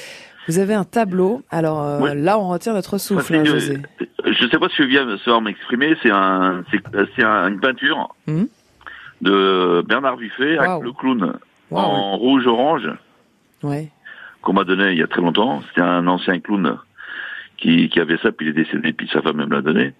Vous 0.48 0.58
avez 0.58 0.74
un 0.74 0.84
tableau, 0.84 1.42
alors 1.50 1.82
euh, 1.82 2.14
là 2.14 2.38
on 2.38 2.48
retient 2.48 2.72
notre 2.72 2.98
souffle, 2.98 3.34
hein, 3.36 3.44
José. 3.44 3.78
Je 4.24 4.48
sais 4.48 4.58
pas 4.58 4.68
si 4.68 4.76
je 4.78 4.82
viens 4.84 5.06
de 5.06 5.16
savoir 5.18 5.40
m'exprimer. 5.42 5.94
C'est 6.02 6.10
un, 6.10 6.64
c'est, 6.70 6.78
c'est 7.16 7.22
un- 7.22 7.48
une 7.48 7.60
peinture 7.60 8.14
Mhm. 8.26 8.48
De 9.20 9.82
Bernard 9.86 10.16
Buffet 10.16 10.58
Waouh. 10.58 10.70
avec 10.70 10.84
le 10.84 10.92
clown 10.92 11.38
Waouh. 11.70 11.84
en 11.84 12.16
rouge 12.16 12.46
orange 12.46 12.88
Ouais. 13.62 13.88
qu'on 14.42 14.52
m'a 14.54 14.64
donné 14.64 14.92
il 14.92 14.98
y 14.98 15.02
a 15.02 15.06
très 15.06 15.20
longtemps. 15.20 15.62
C'était 15.68 15.82
un 15.82 16.06
ancien 16.06 16.40
clown 16.40 16.78
qui, 17.58 17.88
qui 17.90 18.00
avait 18.00 18.16
ça, 18.18 18.32
puis 18.32 18.46
il 18.46 18.50
est 18.50 18.64
décédé, 18.64 18.92
puis 18.92 19.08
sa 19.12 19.20
femme 19.22 19.36
me 19.36 19.46
l'a 19.54 19.60
donné. 19.60 19.92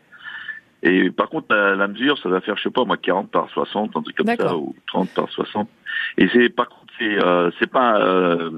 Et 0.82 1.10
par 1.10 1.28
contre, 1.28 1.54
la, 1.54 1.74
la 1.76 1.88
mesure, 1.88 2.16
ça 2.18 2.30
va 2.30 2.40
faire, 2.40 2.56
je 2.56 2.62
sais 2.62 2.70
pas, 2.70 2.84
moi, 2.86 2.96
40 2.96 3.30
par 3.30 3.50
60, 3.50 3.94
un 3.96 4.02
truc 4.02 4.16
comme 4.16 4.26
ça, 4.28 4.56
ou 4.56 4.74
30 4.86 5.10
par 5.10 5.28
60. 5.28 5.68
Et 6.16 6.26
c'est, 6.32 6.48
par 6.48 6.70
contre, 6.70 6.86
c'est, 6.98 7.22
euh, 7.22 7.50
c'est 7.58 7.70
pas, 7.70 8.00
euh, 8.00 8.50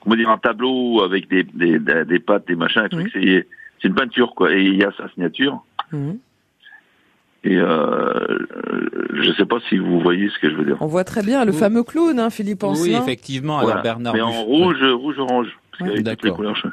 comment 0.00 0.16
dire, 0.16 0.30
un 0.30 0.38
tableau 0.38 1.02
avec 1.02 1.28
des, 1.28 1.42
des, 1.44 1.78
des, 1.78 2.18
pattes, 2.20 2.48
des 2.48 2.56
machins, 2.56 2.82
un 2.84 2.88
truc, 2.88 3.10
c'est, 3.12 3.46
c'est 3.82 3.88
une 3.88 3.94
peinture, 3.94 4.34
quoi. 4.34 4.50
Et 4.54 4.62
il 4.62 4.76
y 4.78 4.84
a 4.84 4.90
sa 4.96 5.10
signature. 5.10 5.62
Mhm. 5.92 6.18
Et 7.44 7.56
euh, 7.56 8.38
je 9.14 9.32
sais 9.36 9.46
pas 9.46 9.58
si 9.68 9.78
vous 9.78 10.00
voyez 10.00 10.28
ce 10.28 10.38
que 10.40 10.50
je 10.50 10.56
veux 10.56 10.64
dire. 10.64 10.76
On 10.80 10.86
voit 10.86 11.04
très 11.04 11.22
bien 11.22 11.44
le 11.44 11.52
Oui. 11.52 11.58
fameux 11.58 11.82
clown, 11.84 12.18
hein, 12.18 12.30
Philippe 12.30 12.62
Oui, 12.64 12.68
Ancelin. 12.70 13.02
effectivement. 13.02 13.58
Voilà. 13.60 13.72
Alors 13.72 13.82
Bernard 13.82 14.14
Mais 14.14 14.20
en 14.20 14.30
rouge, 14.42 14.82
rouge 14.82 15.18
orange. 15.18 15.48
Parce 15.70 15.82
Ouais. 15.82 15.88
qu'avec 16.02 16.04
toutes 16.18 16.22
les 16.24 16.30
D'accord. 16.30 16.36
couleurs, 16.36 16.56
je- 16.56 16.68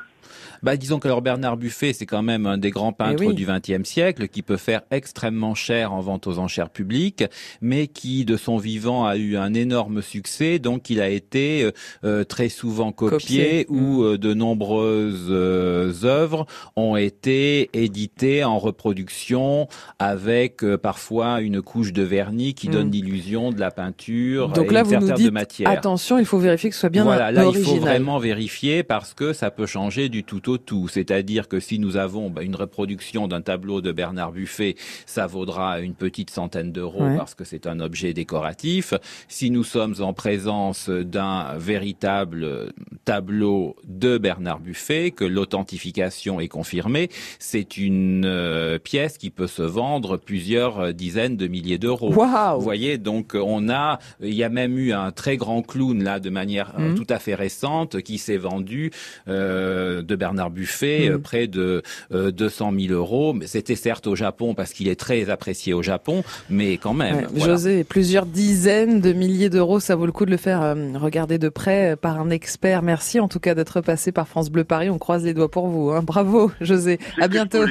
Bah, 0.66 0.78
disons 0.78 0.98
que 1.00 1.08
alors 1.08 1.22
Bernard 1.22 1.58
Buffet, 1.58 1.94
c'est 1.94 2.08
quand 2.08 2.24
même 2.24 2.48
un 2.48 2.58
des 2.58 2.72
grands 2.72 2.92
peintres 2.92 3.22
Eh 3.24 3.28
oui. 3.28 3.36
du 3.36 3.46
XXe 3.46 3.88
siècle 3.88 4.28
qui 4.28 4.42
peut 4.42 4.58
faire 4.58 4.82
extrêmement 4.90 5.54
cher 5.54 5.94
en 5.94 6.02
vente 6.02 6.26
aux 6.26 6.40
enchères 6.40 6.72
publiques, 6.72 7.24
mais 7.62 7.86
qui, 7.86 8.26
de 8.26 8.36
son 8.36 8.58
vivant, 8.58 9.06
a 9.06 9.16
eu 9.16 9.38
un 9.38 9.54
énorme 9.54 10.02
succès. 10.02 10.58
Donc, 10.58 10.90
il 10.90 11.02
a 11.02 11.10
été 11.10 11.62
euh, 11.64 11.72
euh, 12.04 12.24
très 12.24 12.50
souvent 12.50 12.92
copié, 12.92 13.64
Copié. 13.64 13.66
ou 13.70 14.02
euh, 14.04 14.18
de 14.18 14.34
nombreuses 14.34 15.28
euh, 15.30 15.94
œuvres 16.04 16.48
ont 16.76 16.96
été 16.96 17.70
éditées 17.74 18.44
en 18.44 18.58
reproduction 18.58 19.68
avec 20.00 20.64
euh, 20.64 20.78
parfois 20.78 21.42
une 21.42 21.62
couche 21.62 21.94
de 21.94 22.02
vernis 22.02 22.54
qui 22.56 22.70
Mm. 22.70 22.72
donne 22.72 22.92
l'illusion 22.92 23.52
de 23.52 23.60
la 23.60 23.70
peinture 23.70 24.50
Donc 24.50 24.72
et 24.72 24.74
là 24.74 24.80
une 24.82 24.88
vous 24.88 25.08
nous 25.08 25.14
dites, 25.14 25.26
de 25.28 25.32
matière. 25.32 25.70
attention, 25.70 26.18
il 26.18 26.26
faut 26.26 26.40
vérifier 26.40 26.70
que 26.72 26.76
ce 26.76 26.80
soit 26.80 26.90
bien 26.90 27.04
Voilà, 27.04 27.32
là 27.32 27.46
il 27.54 27.64
faut 27.64 27.76
vraiment 27.76 28.18
vérifier 28.18 28.82
parce 28.82 29.14
que 29.14 29.32
ça 29.34 29.52
peut 29.52 29.68
changer 29.68 30.10
du 30.10 30.24
tout 30.24 30.50
au 30.50 30.55
tout. 30.58 30.88
C'est-à-dire 30.88 31.48
que 31.48 31.60
si 31.60 31.80
nous 31.80 31.98
avons 31.98 32.30
bah, 32.30 32.42
une 32.44 32.56
reproduction 32.56 33.28
d'un 33.28 33.42
tableau 33.42 33.82
de 33.82 33.92
Bernard 33.92 34.32
Buffet, 34.32 34.76
ça 35.06 35.28
vaudra 35.28 35.80
une 35.80 35.94
petite 35.96 36.30
centaine 36.30 36.72
d'euros 36.72 37.04
Ouais. 37.04 37.18
parce 37.18 37.36
que 37.36 37.44
c'est 37.44 37.68
un 37.68 37.80
objet 37.80 38.14
décoratif. 38.14 38.94
Si 39.28 39.52
nous 39.52 39.64
sommes 39.64 39.96
en 40.00 40.14
présence 40.14 40.90
d'un 40.90 41.58
véritable 41.58 42.72
tableau 43.06 43.76
de 43.88 44.18
Bernard 44.18 44.60
Buffet, 44.60 45.12
que 45.12 45.24
l'authentification 45.26 46.40
est 46.40 46.48
confirmée, 46.48 47.10
c'est 47.40 47.78
une 47.78 48.26
euh, 48.26 48.80
pièce 48.80 49.18
qui 49.18 49.30
peut 49.30 49.48
se 49.48 49.62
vendre 49.62 50.18
plusieurs 50.18 50.80
euh, 50.80 50.92
dizaines 50.92 51.38
de 51.38 51.48
milliers 51.48 51.78
d'euros. 51.78 52.12
Waouh 52.14 52.58
Vous 52.58 52.64
voyez, 52.64 52.98
donc 52.98 53.36
on 53.36 53.70
a, 53.70 54.00
il 54.22 54.34
y 54.34 54.44
a 54.44 54.50
même 54.50 54.78
eu 54.78 54.92
un 54.92 55.12
très 55.12 55.38
grand 55.38 55.62
clown 55.62 56.04
là 56.04 56.20
de 56.20 56.30
manière 56.30 56.74
euh, 56.80 56.90
Mhm. 56.90 56.96
tout 56.96 57.06
à 57.10 57.20
fait 57.20 57.36
récente 57.36 58.02
qui 58.02 58.18
s'est 58.18 58.38
vendu 58.38 58.92
euh, 59.28 60.02
de 60.02 60.16
Bernard 60.16 60.50
Buffet 60.50 61.08
Mhm. 61.10 61.14
euh, 61.14 61.18
près 61.20 61.48
de 61.48 61.84
euh, 62.12 62.32
200 62.32 62.72
000 62.78 62.94
euros. 62.94 63.34
Mais 63.34 63.48
c'était 63.48 63.76
certes 63.76 64.08
au 64.08 64.16
Japon 64.16 64.54
parce 64.56 64.74
qu'il 64.74 64.88
est 64.88 65.00
très 65.00 65.30
apprécié 65.30 65.74
au 65.74 65.82
Japon, 65.84 66.24
mais 66.50 66.78
quand 66.78 66.94
même. 66.94 67.16
Ouais, 67.16 67.26
voilà. 67.36 67.54
José, 67.54 67.84
plusieurs 67.84 68.26
dizaines 68.26 69.00
de 69.00 69.14
milliers 69.14 69.50
d'euros, 69.50 69.80
ça 69.80 69.96
vaut 69.96 70.06
le 70.08 70.12
coup 70.12 70.26
de 70.26 70.32
le 70.32 70.38
faire 70.38 70.62
euh, 70.64 70.76
regarder 70.96 71.38
de 71.38 71.50
près 71.50 71.96
par 71.96 72.20
un 72.20 72.30
expert. 72.32 72.82
Merci 72.82 72.95
en 73.20 73.28
tout 73.28 73.40
cas 73.40 73.56
d'être 73.56 73.82
passé 73.82 74.12
par 74.12 74.28
France 74.28 74.50
Bleu 74.50 74.64
Paris. 74.64 74.90
On 74.90 74.98
croise 74.98 75.24
les 75.24 75.34
doigts 75.34 75.50
pour 75.50 75.68
vous. 75.68 75.92
Hein. 75.92 76.02
Bravo, 76.04 76.52
José. 76.62 77.00
À 77.20 77.28
bientôt. 77.28 77.66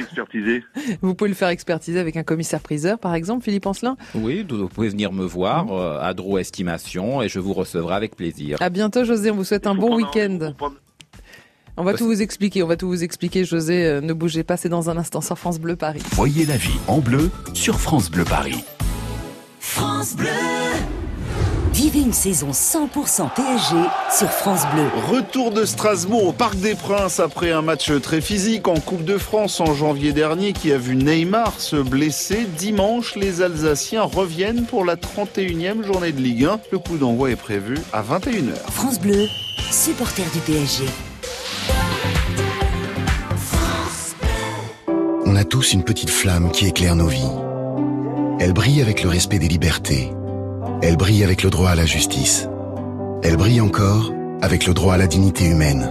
Vous 1.01 1.15
pouvez 1.15 1.29
le 1.29 1.35
faire 1.35 1.49
expertiser 1.49 1.99
avec 1.99 2.17
un 2.17 2.23
commissaire 2.23 2.59
priseur, 2.61 2.99
par 2.99 3.13
exemple, 3.15 3.43
Philippe 3.43 3.65
Ancelin. 3.65 3.97
Oui, 4.15 4.45
vous 4.49 4.67
pouvez 4.67 4.89
venir 4.89 5.11
me 5.11 5.25
voir 5.25 5.65
Mhm. 5.65 5.71
euh, 5.73 6.01
à 6.01 6.13
Dro 6.13 6.37
Estimation 6.37 7.21
et 7.21 7.29
je 7.29 7.39
vous 7.39 7.53
recevrai 7.53 7.95
avec 7.95 8.15
plaisir. 8.15 8.57
À 8.61 8.69
bientôt, 8.69 9.03
José. 9.03 9.31
On 9.31 9.35
vous 9.35 9.43
souhaite 9.43 9.67
un 9.67 9.75
bon 9.75 9.95
week-end. 9.95 10.53
On 11.77 11.83
va 11.83 11.93
tout 11.93 12.05
vous 12.05 12.21
expliquer, 12.21 12.63
on 12.63 12.67
va 12.67 12.77
tout 12.77 12.87
vous 12.87 13.03
expliquer, 13.03 13.43
José. 13.43 13.85
Euh, 13.85 13.99
ne 14.01 14.13
bougez 14.13 14.43
pas, 14.43 14.55
c'est 14.55 14.69
dans 14.69 14.89
un 14.89 14.95
instant 14.97 15.19
sur 15.19 15.37
France 15.37 15.59
Bleu 15.59 15.75
Paris. 15.75 16.01
Voyez 16.13 16.45
la 16.45 16.55
vie 16.55 16.79
en 16.87 16.99
bleu 16.99 17.29
sur 17.53 17.79
France 17.81 18.09
Bleu 18.09 18.23
Paris. 18.23 18.63
France 19.59 20.15
Bleu 20.15 20.29
Vivez 21.75 21.99
une 21.99 22.13
saison 22.13 22.51
100% 22.51 23.33
PSG 23.35 23.75
sur 24.09 24.29
France 24.29 24.61
Bleu. 24.73 24.85
Retour 25.13 25.51
de 25.51 25.65
Strasbourg 25.65 26.27
au 26.27 26.31
Parc 26.31 26.55
des 26.55 26.73
Princes 26.73 27.19
après 27.19 27.51
un 27.51 27.61
match 27.61 27.91
très 28.01 28.21
physique 28.21 28.69
en 28.69 28.79
Coupe 28.79 29.03
de 29.03 29.17
France 29.17 29.59
en 29.59 29.73
janvier 29.73 30.13
dernier 30.13 30.53
qui 30.53 30.71
a 30.71 30.77
vu 30.77 30.95
Neymar 30.95 31.59
se 31.59 31.75
blesser. 31.75 32.47
Dimanche, 32.57 33.17
les 33.17 33.41
Alsaciens 33.41 34.03
reviennent 34.03 34.63
pour 34.63 34.85
la 34.85 34.95
31e 34.95 35.83
journée 35.83 36.13
de 36.13 36.21
Ligue 36.21 36.45
1. 36.45 36.61
Le 36.71 36.79
coup 36.79 36.95
d'envoi 36.95 37.31
est 37.31 37.35
prévu 37.35 37.77
à 37.91 38.01
21h. 38.01 38.55
France 38.71 39.01
Bleu, 39.01 39.27
supporter 39.69 40.23
du 40.33 40.39
PSG. 40.39 40.85
On 45.25 45.35
a 45.35 45.43
tous 45.43 45.73
une 45.73 45.83
petite 45.83 46.09
flamme 46.09 46.51
qui 46.53 46.67
éclaire 46.67 46.95
nos 46.95 47.07
vies. 47.07 47.33
Elle 48.39 48.53
brille 48.53 48.81
avec 48.81 49.03
le 49.03 49.09
respect 49.09 49.39
des 49.39 49.49
libertés 49.49 50.13
elle 50.81 50.97
brille 50.97 51.23
avec 51.23 51.43
le 51.43 51.49
droit 51.49 51.69
à 51.69 51.75
la 51.75 51.85
justice. 51.85 52.47
Elle 53.23 53.37
brille 53.37 53.61
encore 53.61 54.13
avec 54.41 54.65
le 54.65 54.73
droit 54.73 54.93
à 54.93 54.97
la 54.97 55.07
dignité 55.07 55.45
humaine. 55.45 55.89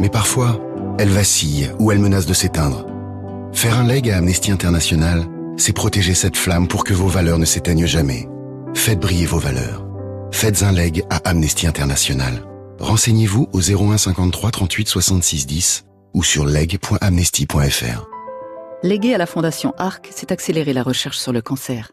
Mais 0.00 0.08
parfois, 0.08 0.60
elle 0.98 1.08
vacille 1.08 1.70
ou 1.78 1.92
elle 1.92 1.98
menace 1.98 2.26
de 2.26 2.34
s'éteindre. 2.34 2.86
Faire 3.52 3.78
un 3.78 3.86
leg 3.86 4.10
à 4.10 4.18
Amnesty 4.18 4.50
International, 4.50 5.24
c'est 5.56 5.72
protéger 5.72 6.14
cette 6.14 6.36
flamme 6.36 6.68
pour 6.68 6.84
que 6.84 6.94
vos 6.94 7.08
valeurs 7.08 7.38
ne 7.38 7.44
s'éteignent 7.44 7.86
jamais. 7.86 8.28
Faites 8.74 9.00
briller 9.00 9.26
vos 9.26 9.38
valeurs. 9.38 9.86
Faites 10.32 10.62
un 10.62 10.72
leg 10.72 11.04
à 11.10 11.16
Amnesty 11.28 11.66
International. 11.66 12.42
Renseignez-vous 12.80 13.48
au 13.52 13.60
01 13.60 13.98
53 13.98 14.50
38 14.50 14.88
66 14.88 15.46
10 15.46 15.84
ou 16.14 16.22
sur 16.22 16.46
leg.amnesty.fr. 16.46 18.08
Léguer 18.82 19.14
à 19.14 19.18
la 19.18 19.26
Fondation 19.26 19.72
ARC, 19.78 20.08
c'est 20.10 20.32
accélérer 20.32 20.72
la 20.72 20.82
recherche 20.82 21.18
sur 21.18 21.32
le 21.32 21.40
cancer. 21.40 21.92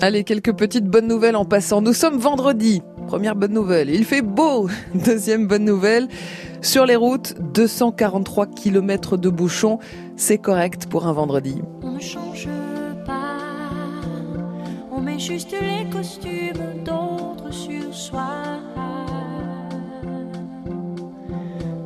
Allez, 0.00 0.22
quelques 0.22 0.52
petites 0.52 0.84
bonnes 0.84 1.08
nouvelles 1.08 1.34
en 1.34 1.44
passant. 1.44 1.82
Nous 1.82 1.92
sommes 1.92 2.18
vendredi. 2.18 2.82
Première 3.08 3.34
bonne 3.34 3.52
nouvelle, 3.52 3.90
il 3.90 4.04
fait 4.04 4.22
beau. 4.22 4.68
Deuxième 4.94 5.48
bonne 5.48 5.64
nouvelle, 5.64 6.06
sur 6.62 6.86
les 6.86 6.94
routes, 6.94 7.34
243 7.52 8.46
km 8.46 9.16
de 9.16 9.28
bouchons, 9.28 9.78
c'est 10.16 10.38
correct 10.38 10.86
pour 10.86 11.06
un 11.06 11.12
vendredi. 11.12 11.60
On 11.82 11.92
ne 11.92 12.00
change 12.00 12.48
pas, 13.06 13.38
on 14.92 15.00
met 15.00 15.18
juste 15.18 15.52
les 15.52 15.88
costumes 15.90 16.84
d'autres 16.84 17.50
sur 17.50 17.92
soi. 17.92 18.28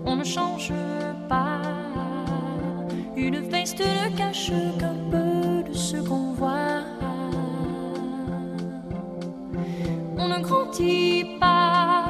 On 0.05 0.17
ne 0.17 0.25
change 0.25 0.73
pas, 1.29 1.63
une 3.17 3.39
veste 3.49 3.79
ne 3.81 4.17
cache 4.19 4.51
qu'un 4.79 4.97
peu 5.11 5.71
de 5.71 5.75
ce 5.75 5.97
qu'on 5.97 6.33
voit. 6.33 7.02
On 10.17 10.29
ne 10.29 10.41
grandit 10.41 11.37
pas, 11.41 12.05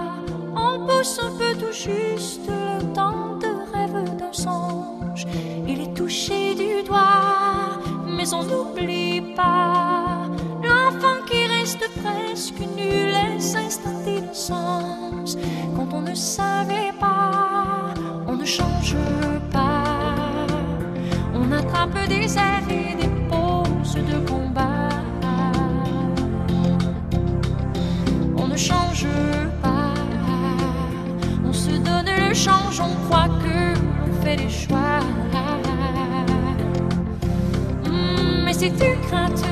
on 0.56 0.86
pousse 0.86 1.18
un 1.22 1.36
peu 1.38 1.54
tout 1.58 1.72
juste 1.72 2.48
le 2.48 2.92
temps 2.92 3.36
de 3.38 3.50
rêve 3.72 4.16
d'un 4.16 4.32
songe. 4.32 5.26
Il 5.66 5.80
est 5.80 5.94
touché 5.94 6.54
du 6.54 6.82
doigt, 6.86 7.80
mais 8.06 8.32
on 8.34 8.42
n'oublie 8.42 9.34
pas 9.34 10.28
l'enfant 10.62 11.18
qui 11.26 11.46
reste 11.46 11.84
presque 12.02 12.60
nul, 12.76 13.14
les 13.36 13.56
instants 13.56 14.00
d'innocence. 14.04 15.36
Quand 15.76 15.88
on 15.92 16.02
ne 16.02 16.14
savait 16.14 16.92
pas, 17.00 17.94
on 18.26 18.36
ne 18.36 18.44
change 18.44 18.96
pas, 19.50 20.46
on 21.34 21.50
attrape 21.52 22.08
des 22.08 22.36
airs 22.36 22.62
on 32.82 32.94
croit 33.06 33.28
que 33.42 33.78
on 34.04 34.24
fait 34.24 34.36
des 34.36 34.48
choix. 34.48 35.00
Hmm, 37.84 38.44
mais 38.44 38.52
c'est 38.52 38.68
une 38.68 39.00
crainte 39.08 39.44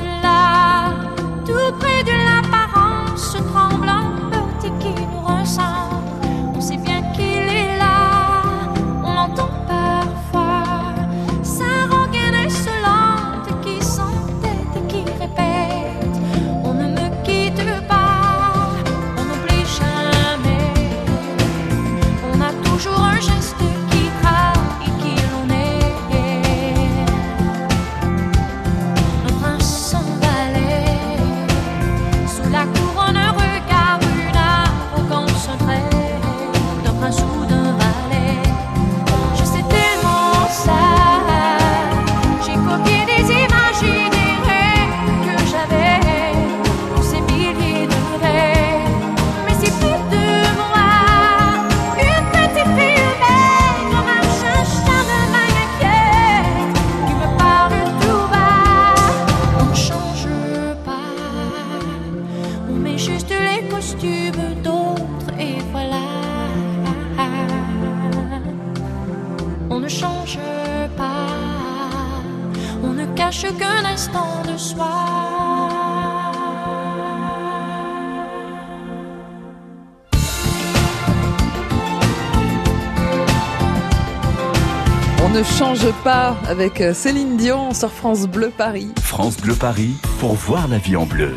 pas 86.11 86.37
avec 86.49 86.83
Céline 86.92 87.37
Dion 87.37 87.73
sur 87.73 87.92
France 87.92 88.27
Bleu 88.27 88.51
Paris. 88.57 88.88
France 89.01 89.37
Bleu 89.40 89.55
Paris 89.55 89.92
pour 90.18 90.33
voir 90.33 90.66
la 90.66 90.79
vie 90.79 90.96
en 90.96 91.07
bleu. 91.07 91.31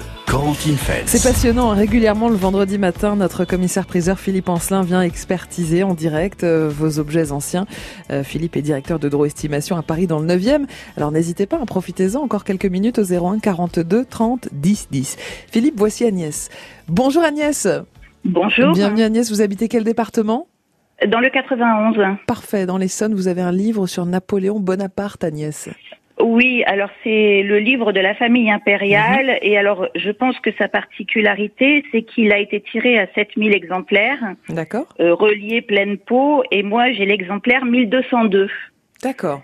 C'est 1.06 1.22
passionnant. 1.22 1.70
Régulièrement, 1.70 2.28
le 2.28 2.36
vendredi 2.36 2.80
matin, 2.80 3.16
notre 3.16 3.46
commissaire-priseur 3.46 4.20
Philippe 4.20 4.50
Ancelin 4.50 4.82
vient 4.82 5.04
expertiser 5.04 5.84
en 5.84 5.94
direct 5.94 6.44
euh, 6.44 6.72
vos 6.76 6.98
objets 6.98 7.32
anciens. 7.32 7.68
Euh, 8.10 8.24
Philippe 8.24 8.56
est 8.56 8.64
directeur 8.64 8.98
de 8.98 9.10
Draw 9.10 9.26
Estimation 9.26 9.78
à 9.78 9.84
Paris 9.84 10.08
dans 10.08 10.18
le 10.18 10.26
9e. 10.26 10.66
Alors 10.98 11.12
n'hésitez 11.12 11.46
pas, 11.46 11.58
hein, 11.58 11.68
profitez-en 11.68 12.22
encore 12.22 12.44
quelques 12.44 12.66
minutes 12.66 12.98
au 12.98 13.04
01 13.04 13.38
42 13.38 14.06
30 14.06 14.50
10 14.54 14.88
10. 14.90 15.18
Philippe, 15.52 15.76
voici 15.78 16.04
Agnès. 16.04 16.50
Bonjour 16.88 17.22
Agnès. 17.22 17.68
Bonjour. 18.26 18.72
Bienvenue 18.72 19.04
Agnès, 19.04 19.30
vous 19.30 19.42
habitez 19.42 19.68
quel 19.68 19.84
département? 19.84 20.48
Dans 21.08 21.20
le 21.20 21.30
91. 21.30 22.18
Parfait, 22.28 22.66
dans 22.66 22.78
l'Essonne, 22.78 23.14
vous 23.14 23.28
avez 23.28 23.42
un 23.42 23.52
livre 23.52 23.88
sur 23.88 24.06
Napoléon 24.06 24.60
Bonaparte 24.60 25.24
Agnès. 25.24 25.70
Oui, 26.22 26.64
alors 26.68 26.90
c'est 27.04 27.42
le 27.44 27.58
livre 27.60 27.92
de 27.92 28.00
la 28.00 28.14
famille 28.14 28.52
impériale 28.52 29.26
Mhm. 29.28 29.38
et 29.42 29.58
alors 29.58 29.88
je 29.96 30.12
pense 30.12 30.40
que 30.40 30.52
sa 30.60 30.68
particularité 30.68 31.84
c'est 31.92 32.04
qu'il 32.04 32.32
a 32.32 32.38
été 32.38 32.62
tiré 32.62 33.00
à 33.00 33.08
7000 33.16 33.54
exemplaires, 33.56 34.20
D'accord. 34.48 34.86
euh, 35.00 35.16
relié 35.16 35.62
pleine 35.64 35.98
peau 35.98 36.44
et 36.52 36.62
moi 36.62 36.92
j'ai 36.92 37.06
l'exemplaire 37.06 37.66
1202. 37.66 38.48
D'accord. 39.02 39.42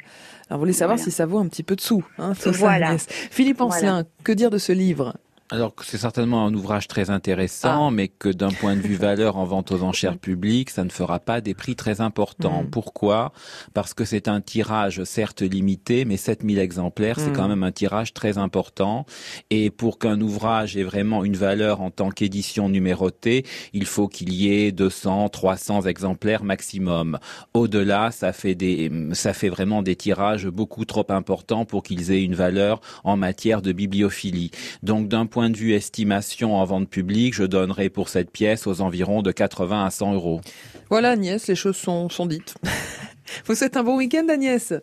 Alors, 0.50 0.58
vous 0.60 0.66
voulez 0.66 0.74
savoir 0.74 0.98
si 0.98 1.12
ça 1.12 1.26
vaut 1.28 1.38
un 1.40 1.48
petit 1.48 1.62
peu 1.64 1.76
de 1.76 1.82
sous, 1.82 2.04
hein, 2.18 2.34
Voilà. 2.46 2.88
Agnès. 2.90 3.08
Philippe 3.30 3.62
Ancelin, 3.62 4.04
que 4.24 4.32
dire 4.32 4.50
de 4.50 4.58
ce 4.58 4.72
livre? 4.72 5.14
Alors 5.52 5.74
que 5.74 5.84
c'est 5.84 5.98
certainement 5.98 6.46
un 6.46 6.54
ouvrage 6.54 6.88
très 6.88 7.10
intéressant, 7.10 7.88
Ah. 7.88 7.92
mais 7.92 8.08
que 8.08 8.30
d'un 8.30 8.52
point 8.52 8.76
de 8.76 8.82
vue 8.82 8.94
valeur 8.96 9.36
en 9.38 9.46
vente 9.46 9.72
aux 9.72 9.82
enchères 9.82 10.20
publiques, 10.20 10.70
ça 10.70 10.84
ne 10.84 10.92
fera 10.92 11.20
pas 11.20 11.42
des 11.42 11.56
prix 11.56 11.76
très 11.76 12.02
importants. 12.02 12.62
Mm. 12.66 12.70
Pourquoi? 12.70 13.32
Parce 13.74 13.96
que 13.96 14.06
c'est 14.06 14.28
un 14.28 14.42
tirage 14.42 15.04
certes 15.06 15.42
limité, 15.42 16.06
mais 16.06 16.18
7000 16.18 16.60
exemplaires, 16.60 17.20
c'est 17.20 17.32
Mm. 17.32 17.36
quand 17.36 17.48
même 17.48 17.64
un 17.64 17.72
tirage 17.72 18.14
très 18.14 18.38
important. 18.38 19.08
Et 19.50 19.72
pour 19.72 19.98
qu'un 19.98 20.22
ouvrage 20.22 20.78
ait 20.78 20.84
vraiment 20.84 21.24
une 21.24 21.36
valeur 21.36 21.82
en 21.82 21.90
tant 21.90 22.12
qu'édition 22.12 22.70
numérotée, 22.70 23.44
il 23.74 23.86
faut 23.88 24.08
qu'il 24.08 24.32
y 24.32 24.54
ait 24.54 24.72
200, 24.72 25.30
300 25.30 25.82
exemplaires 25.88 26.44
maximum. 26.44 27.18
Au-delà, 27.56 28.12
ça 28.12 28.34
fait 28.34 28.54
des, 28.54 28.92
ça 29.14 29.34
fait 29.34 29.50
vraiment 29.50 29.82
des 29.82 29.96
tirages 29.96 30.46
beaucoup 30.46 30.86
trop 30.86 31.08
importants 31.10 31.66
pour 31.66 31.82
qu'ils 31.82 32.12
aient 32.12 32.24
une 32.24 32.36
valeur 32.36 32.82
en 33.04 33.18
matière 33.18 33.64
de 33.64 33.72
bibliophilie. 33.72 34.52
Donc, 34.84 35.08
d'un 35.08 35.26
point 35.26 35.39
de 35.48 35.56
vue 35.56 35.72
estimation 35.74 36.56
en 36.58 36.66
vente 36.66 36.90
publique, 36.90 37.34
je 37.36 37.44
donnerai 37.46 37.90
pour 37.90 38.10
cette 38.10 38.32
pièce 38.32 38.68
aux 38.68 38.82
environs 38.82 39.22
de 39.22 39.32
80 39.32 39.86
à 39.86 39.90
100 39.90 40.16
euros. 40.16 40.42
Voilà, 40.90 41.12
Agnès, 41.12 41.48
les 41.48 41.56
choses 41.56 41.78
sont, 41.78 42.10
sont 42.10 42.26
dites. 42.26 42.56
vous 43.46 43.56
souhaitez 43.56 43.78
un 43.80 43.84
bon 43.84 43.96
week-end, 43.96 44.28
Agnès? 44.28 44.74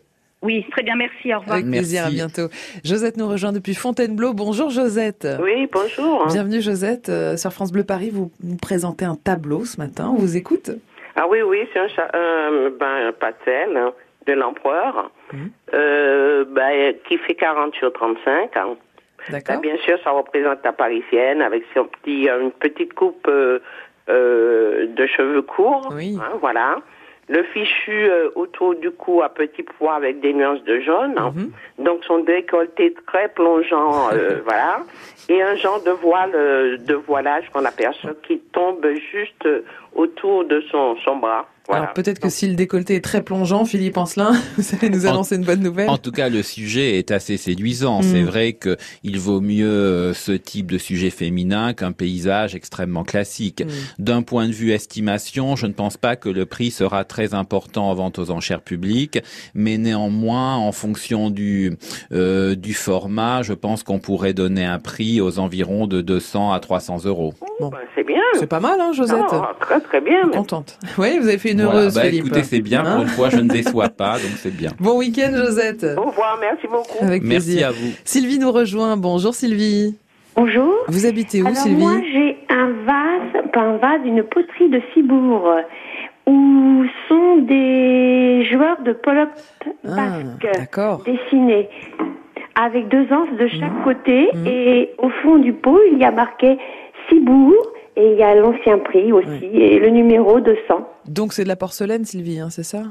Oui, 0.41 0.65
très 0.71 0.83
bien, 0.83 0.95
merci, 0.95 1.33
au 1.33 1.39
revoir. 1.39 1.55
Avec 1.57 1.67
plaisir, 1.67 2.05
à 2.05 2.09
bientôt. 2.09 2.47
Josette 2.83 3.17
nous 3.17 3.27
rejoint 3.27 3.51
depuis 3.51 3.73
Fontainebleau. 3.75 4.33
Bonjour 4.33 4.69
Josette. 4.69 5.27
Oui, 5.41 5.67
bonjour. 5.71 6.27
Bienvenue 6.27 6.61
Josette. 6.61 7.09
Euh, 7.09 7.37
Sur 7.37 7.51
France 7.53 7.71
Bleu 7.71 7.83
Paris, 7.83 8.09
vous 8.11 8.31
nous 8.43 8.55
présentez 8.57 9.03
un 9.05 9.15
tableau 9.15 9.65
ce 9.65 9.77
matin. 9.77 10.09
On 10.11 10.15
vous 10.17 10.37
écoute. 10.37 10.71
Ah 11.15 11.23
oui, 11.29 11.41
oui, 11.41 11.57
c'est 11.73 11.79
un, 11.79 11.87
un, 12.13 12.69
ben, 12.79 13.07
un 13.07 13.13
pastel 13.13 13.75
hein, 13.77 13.93
de 14.27 14.33
l'empereur 14.33 15.11
Mhm. 15.33 15.49
euh, 15.73 16.45
ben, 16.55 16.93
qui 17.09 17.17
fait 17.17 17.35
40 17.35 17.73
sur 17.75 17.91
35. 17.91 18.55
hein. 18.55 18.77
Bien 19.57 19.77
sûr, 19.77 19.97
ça 20.03 20.11
représente 20.11 20.59
la 20.63 20.73
parisienne 20.73 21.41
avec 21.41 21.63
son 21.73 21.85
petit, 21.85 22.29
euh, 22.29 22.41
une 22.41 22.51
petite 22.51 22.93
coupe 22.93 23.27
euh, 23.27 23.59
euh, 24.09 24.87
de 24.87 25.05
cheveux 25.07 25.41
courts. 25.41 25.89
hein, 26.19 26.37
voilà. 26.39 26.77
Le 27.29 27.43
fichu 27.43 27.91
euh, 28.09 28.29
autour 28.35 28.75
du 28.75 28.89
cou 28.89 29.21
à 29.21 29.27
petit 29.27 29.61
pois 29.63 29.95
avec 29.95 30.21
des 30.21 30.33
nuances 30.33 30.63
de 30.63 30.79
jaune. 30.79 31.15
hein. 31.17 31.33
Donc 31.77 32.05
son 32.05 32.19
décolleté 32.19 32.93
très 33.05 33.27
plongeant, 33.27 34.09
euh, 34.13 34.39
voilà. 34.45 34.79
Et 35.27 35.41
un 35.41 35.55
genre 35.57 35.83
de 35.83 35.91
voile 35.91 36.31
euh, 36.35 36.77
de 36.77 36.93
voilage 36.93 37.49
qu'on 37.51 37.65
aperçoit 37.65 38.13
qui 38.23 38.39
tombe 38.53 38.85
juste 39.11 39.45
autour 39.93 40.45
de 40.45 40.61
son, 40.71 40.95
son 41.03 41.17
bras. 41.17 41.45
Voilà. 41.67 41.83
Alors 41.83 41.93
peut-être 41.93 42.19
que 42.19 42.29
si 42.29 42.47
le 42.47 42.55
décolleté 42.55 42.95
est 42.95 43.03
très 43.03 43.21
plongeant, 43.21 43.65
Philippe 43.65 43.97
Ancelin, 43.97 44.31
vous 44.57 44.63
allez 44.75 44.89
nous 44.89 45.05
annoncer 45.05 45.35
une 45.35 45.43
bonne 45.43 45.61
nouvelle. 45.61 45.89
En 45.89 45.97
tout 45.97 46.11
cas, 46.11 46.29
le 46.29 46.41
sujet 46.41 46.97
est 46.97 47.11
assez 47.11 47.37
séduisant. 47.37 47.99
Mm. 47.99 48.03
C'est 48.03 48.21
vrai 48.23 48.53
que 48.53 48.77
il 49.03 49.19
vaut 49.19 49.41
mieux 49.41 49.67
euh, 49.67 50.13
ce 50.13 50.31
type 50.31 50.71
de 50.71 50.77
sujet 50.77 51.09
féminin 51.09 51.73
qu'un 51.73 51.91
paysage 51.91 52.55
extrêmement 52.55 53.03
classique. 53.03 53.63
Mm. 53.65 54.03
D'un 54.03 54.21
point 54.21 54.47
de 54.47 54.53
vue 54.53 54.71
estimation, 54.71 55.55
je 55.55 55.67
ne 55.67 55.73
pense 55.73 55.97
pas 55.97 56.15
que 56.15 56.29
le 56.29 56.45
prix 56.45 56.71
sera 56.71 57.03
très 57.03 57.33
important 57.33 57.89
en 57.89 57.93
vente 57.93 58.19
aux 58.19 58.31
enchères 58.31 58.61
publiques, 58.61 59.19
mais 59.53 59.77
néanmoins, 59.77 60.55
en 60.55 60.71
fonction 60.71 61.29
du 61.29 61.77
euh, 62.11 62.55
du 62.55 62.73
format, 62.73 63.41
je 63.41 63.53
pense 63.53 63.83
qu'on 63.83 63.99
pourrait 63.99 64.33
donner 64.33 64.65
un 64.65 64.79
prix 64.79 65.19
aux 65.21 65.39
environs 65.39 65.87
de 65.87 66.01
200 66.01 66.53
à 66.53 66.59
300 66.59 67.05
euros. 67.05 67.33
Bon. 67.59 67.71
C'est 67.95 68.05
bien. 68.05 68.21
C'est 68.35 68.47
pas 68.47 68.59
mal, 68.59 68.79
hein, 68.79 68.91
Josette 68.93 69.17
très 69.59 69.79
très 69.81 70.01
bien. 70.01 70.29
Contente. 70.29 70.77
Oui, 70.97 71.19
vous 71.19 71.27
avez 71.27 71.37
fait 71.37 71.51
une 71.51 71.56
Voilà. 71.63 71.79
heureuse, 71.79 71.95
Bah, 71.95 72.01
Philippe. 72.01 72.25
écoutez, 72.25 72.43
c'est 72.43 72.59
bien. 72.61 72.85
Hein 72.85 72.93
Pour 72.93 73.01
une 73.03 73.07
fois, 73.09 73.29
je 73.29 73.37
ne 73.37 73.47
déçois 73.49 73.89
pas, 73.89 74.13
donc 74.13 74.31
c'est 74.37 74.55
bien. 74.55 74.71
Bon 74.79 74.97
week-end, 74.97 75.31
Josette. 75.35 75.85
Au 75.97 76.03
revoir, 76.09 76.37
merci 76.41 76.67
beaucoup. 76.67 77.03
Avec 77.03 77.23
Merci 77.23 77.47
plaisir. 77.47 77.67
à 77.67 77.71
vous. 77.71 77.91
Sylvie 78.03 78.39
nous 78.39 78.51
rejoint. 78.51 78.97
Bonjour 78.97 79.33
Sylvie. 79.33 79.95
Bonjour. 80.35 80.71
Vous 80.87 81.05
habitez 81.05 81.41
où, 81.41 81.45
Alors 81.47 81.57
Sylvie 81.57 81.81
moi 81.81 81.99
j'ai 82.13 82.37
un 82.49 82.71
vase, 82.85 83.43
pas 83.51 83.61
un 83.61 83.77
vase, 83.77 84.01
une 84.05 84.21
poterie 84.23 84.69
de 84.69 84.79
Cibourg 84.93 85.49
où 86.27 86.83
sont 87.07 87.37
des 87.37 88.45
joueurs 88.51 88.79
de 88.83 88.93
polo 88.93 89.25
basque 89.83 90.47
dessinés 91.05 91.69
avec 92.55 92.87
deux 92.89 93.05
anses 93.13 93.35
de 93.39 93.47
chaque 93.47 93.83
côté 93.83 94.29
et 94.45 94.91
au 94.99 95.09
fond 95.23 95.37
du 95.37 95.53
pot 95.53 95.79
il 95.91 95.97
y 95.99 96.03
a 96.03 96.11
marqué 96.11 96.57
Cibourg 97.09 97.55
et 97.97 98.11
il 98.11 98.17
y 98.17 98.23
a 98.23 98.35
l'ancien 98.35 98.77
prix 98.77 99.11
aussi 99.11 99.49
et 99.53 99.79
le 99.79 99.89
numéro 99.89 100.39
200. 100.39 100.57
Donc 101.07 101.33
c'est 101.33 101.43
de 101.43 101.47
la 101.47 101.55
porcelaine, 101.55 102.05
Sylvie, 102.05 102.39
hein, 102.39 102.49
c'est 102.49 102.63
ça? 102.63 102.83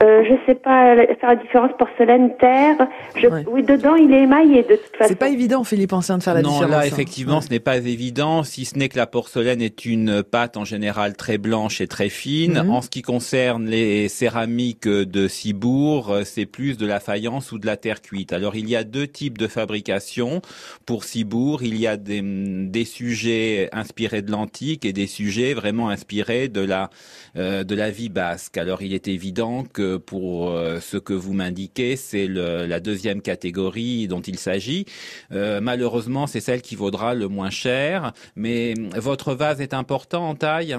Euh, 0.00 0.22
je 0.22 0.34
sais 0.46 0.54
pas 0.54 0.94
faire 0.94 1.30
la 1.30 1.36
différence 1.36 1.72
porcelaine 1.76 2.36
terre. 2.38 2.76
Je, 3.16 3.26
Oui, 3.50 3.64
dedans 3.64 3.96
il 3.96 4.12
est 4.12 4.22
émaillé 4.22 4.62
de 4.62 4.76
toute 4.76 4.96
façon. 4.96 5.08
C'est 5.08 5.18
pas 5.18 5.28
évident, 5.28 5.64
Philippe 5.64 5.92
Ancien, 5.92 6.18
de 6.18 6.22
faire 6.22 6.34
la 6.34 6.42
non, 6.42 6.50
différence. 6.50 6.70
là, 6.70 6.78
hein. 6.80 6.86
effectivement, 6.86 7.40
ce 7.40 7.50
n'est 7.50 7.58
pas 7.58 7.78
évident, 7.78 8.44
si 8.44 8.64
ce 8.64 8.78
n'est 8.78 8.88
que 8.88 8.96
la 8.96 9.08
porcelaine 9.08 9.60
est 9.60 9.84
une 9.84 10.22
pâte 10.22 10.56
en 10.56 10.64
général 10.64 11.16
très 11.16 11.36
blanche 11.36 11.80
et 11.80 11.88
très 11.88 12.10
fine. 12.10 12.62
Mhm. 12.62 12.70
En 12.70 12.80
ce 12.80 12.90
qui 12.90 13.02
concerne 13.02 13.66
les 13.66 14.08
céramiques 14.08 14.86
de 14.86 15.26
Cibourg, 15.26 16.10
euh, 16.12 16.22
c'est 16.24 16.46
plus 16.46 16.78
de 16.78 16.86
la 16.86 17.00
faïence 17.00 17.50
ou 17.50 17.58
de 17.58 17.66
la 17.66 17.76
terre 17.76 18.00
cuite. 18.00 18.32
Alors, 18.32 18.54
il 18.54 18.68
y 18.68 18.76
a 18.76 18.84
deux 18.84 19.08
types 19.08 19.36
de 19.36 19.48
fabrication. 19.48 20.42
Pour 20.86 21.02
Cibourg, 21.02 21.64
il 21.64 21.76
y 21.76 21.88
a 21.88 21.96
des, 21.96 22.22
des 22.22 22.84
sujets 22.84 23.68
inspirés 23.72 24.22
de 24.22 24.30
l'antique 24.30 24.84
et 24.84 24.92
des 24.92 25.08
sujets 25.08 25.54
vraiment 25.54 25.88
inspirés 25.88 26.46
de 26.46 26.60
la, 26.60 26.90
euh, 27.36 27.64
de 27.64 27.74
la 27.74 27.90
vie 27.90 28.10
basque. 28.10 28.58
Alors, 28.58 28.82
il 28.82 28.94
est 28.94 29.08
évident 29.08 29.64
que 29.64 29.87
pour 29.96 30.50
euh, 30.50 30.80
ce 30.80 30.98
que 30.98 31.14
vous 31.14 31.32
m'indiquez, 31.32 31.96
c'est 31.96 32.26
la 32.28 32.80
deuxième 32.80 33.22
catégorie 33.22 34.06
dont 34.08 34.20
il 34.20 34.38
s'agit. 34.38 34.84
Euh, 35.32 35.60
malheureusement, 35.62 36.26
c'est 36.26 36.40
celle 36.40 36.60
qui 36.60 36.76
vaudra 36.76 37.14
le 37.14 37.28
moins 37.28 37.50
cher. 37.50 38.12
Mais 38.36 38.74
votre 38.96 39.34
vase 39.34 39.60
est 39.60 39.72
important 39.72 40.28
en 40.28 40.34
taille? 40.34 40.76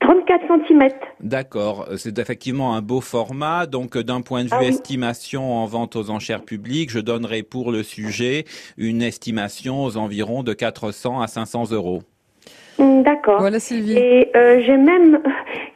34 0.00 0.42
cm. 0.68 0.88
D'accord, 1.20 1.88
c'est 1.96 2.18
effectivement 2.18 2.74
un 2.76 2.82
beau 2.82 3.00
format. 3.00 3.66
Donc, 3.66 3.96
d'un 3.96 4.20
point 4.20 4.42
de 4.44 4.48
vue 4.48 4.54
Ah 4.54 4.60
oui. 4.60 4.66
estimation 4.66 5.54
en 5.54 5.64
vente 5.66 5.96
aux 5.96 6.10
enchères 6.10 6.42
publiques, 6.42 6.90
je 6.90 6.98
donnerai 6.98 7.42
pour 7.42 7.72
le 7.72 7.82
sujet 7.82 8.44
une 8.76 9.00
estimation 9.00 9.82
aux 9.82 9.96
environs 9.96 10.42
de 10.42 10.52
400 10.52 11.20
à 11.22 11.26
500 11.26 11.70
euros. 11.72 12.02
D'accord. 12.78 13.38
Voilà 13.38 13.60
Sylvie. 13.60 13.96
Et 13.96 14.30
euh, 14.36 14.60
j'ai 14.66 14.76
même, 14.76 15.22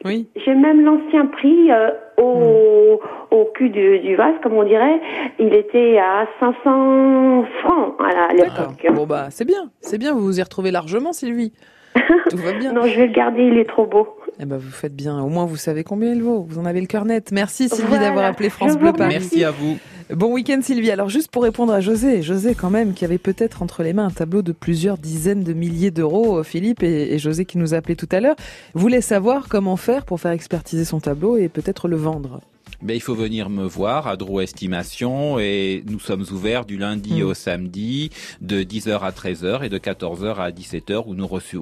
j'ai 0.05 0.55
même 0.55 0.81
l'ancien 0.83 1.25
prix 1.27 1.71
euh, 1.71 1.89
au, 2.17 2.99
au 3.31 3.45
cul 3.55 3.69
du, 3.69 3.99
du 3.99 4.15
vase, 4.15 4.35
comme 4.43 4.53
on 4.53 4.63
dirait. 4.63 4.99
Il 5.39 5.53
était 5.53 5.97
à 5.97 6.25
500 6.39 7.45
francs 7.63 7.95
à 7.99 8.33
l'époque. 8.33 8.87
Bon 8.93 9.05
bah 9.05 9.27
c'est 9.29 9.45
bien, 9.45 9.69
c'est 9.81 9.97
bien, 9.97 10.13
vous 10.13 10.21
vous 10.21 10.39
y 10.39 10.43
retrouvez 10.43 10.71
largement, 10.71 11.13
Sylvie. 11.13 11.53
Tout 12.29 12.37
va 12.37 12.53
bien. 12.53 12.71
non, 12.71 12.83
je 12.83 12.95
vais 12.99 13.07
le 13.07 13.13
garder, 13.13 13.43
il 13.43 13.57
est 13.57 13.67
trop 13.67 13.85
beau. 13.85 14.07
Eh 14.39 14.45
ben 14.45 14.57
vous 14.57 14.71
faites 14.71 14.95
bien. 14.95 15.19
Au 15.21 15.27
moins 15.27 15.45
vous 15.45 15.57
savez 15.57 15.83
combien 15.83 16.13
il 16.13 16.21
vaut. 16.23 16.45
Vous 16.47 16.59
en 16.59 16.65
avez 16.65 16.79
le 16.79 16.87
cœur 16.87 17.03
net. 17.03 17.31
Merci 17.33 17.67
Sylvie 17.67 17.87
Voilà. 17.89 18.05
d'avoir 18.05 18.25
appelé 18.25 18.49
France 18.49 18.77
Bleu 18.77 18.93
Paris. 18.93 19.09
Merci 19.19 19.43
à 19.43 19.51
vous. 19.51 19.77
Bon 20.15 20.33
week-end 20.33 20.59
Sylvie. 20.63 20.89
Alors 20.89 21.07
juste 21.07 21.29
pour 21.29 21.43
répondre 21.43 21.71
à 21.71 21.81
José, 21.81 22.23
José 22.23 22.55
quand 22.55 22.71
même 22.71 22.95
qui 22.95 23.05
avait 23.05 23.19
peut-être 23.19 23.61
entre 23.61 23.83
les 23.83 23.93
mains 23.93 24.07
un 24.07 24.09
tableau 24.09 24.41
de 24.41 24.51
plusieurs 24.51 24.97
dizaines 24.97 25.43
de 25.43 25.53
milliers 25.53 25.91
d'euros. 25.91 26.39
euh, 26.39 26.43
Philippe 26.43 26.81
et, 26.81 27.19
José 27.19 27.45
qui 27.45 27.59
nous 27.59 27.75
appelaient 27.75 27.95
tout 27.95 28.09
à 28.11 28.19
l'heure 28.19 28.35
voulaient 28.73 29.01
savoir 29.01 29.47
comment 29.49 29.77
faire 29.77 30.05
pour 30.05 30.19
faire 30.19 30.31
expertiser 30.31 30.83
son 30.83 30.99
tableau 30.99 31.37
et 31.37 31.47
peut-être 31.47 31.87
le 31.87 31.95
vendre. 31.95 32.41
Ben, 32.81 32.93
il 32.93 33.01
faut 33.01 33.13
venir 33.13 33.49
me 33.49 33.65
voir 33.65 34.07
à 34.07 34.15
Drouot 34.15 34.39
Estimation 34.39 35.37
et 35.37 35.83
nous 35.85 35.99
sommes 35.99 36.23
ouverts 36.31 36.63
du 36.63 36.77
lundi 36.77 37.21
Mm. 37.21 37.25
au 37.25 37.33
samedi 37.33 38.09
de 38.39 38.63
10h 38.63 38.99
à 39.03 39.11
13h 39.11 39.63
et 39.65 39.69
de 39.69 39.77
14h 39.77 40.39
à 40.39 40.49
17h 40.51 41.03
où 41.05 41.13
nous, 41.13 41.25
reçu- 41.27 41.57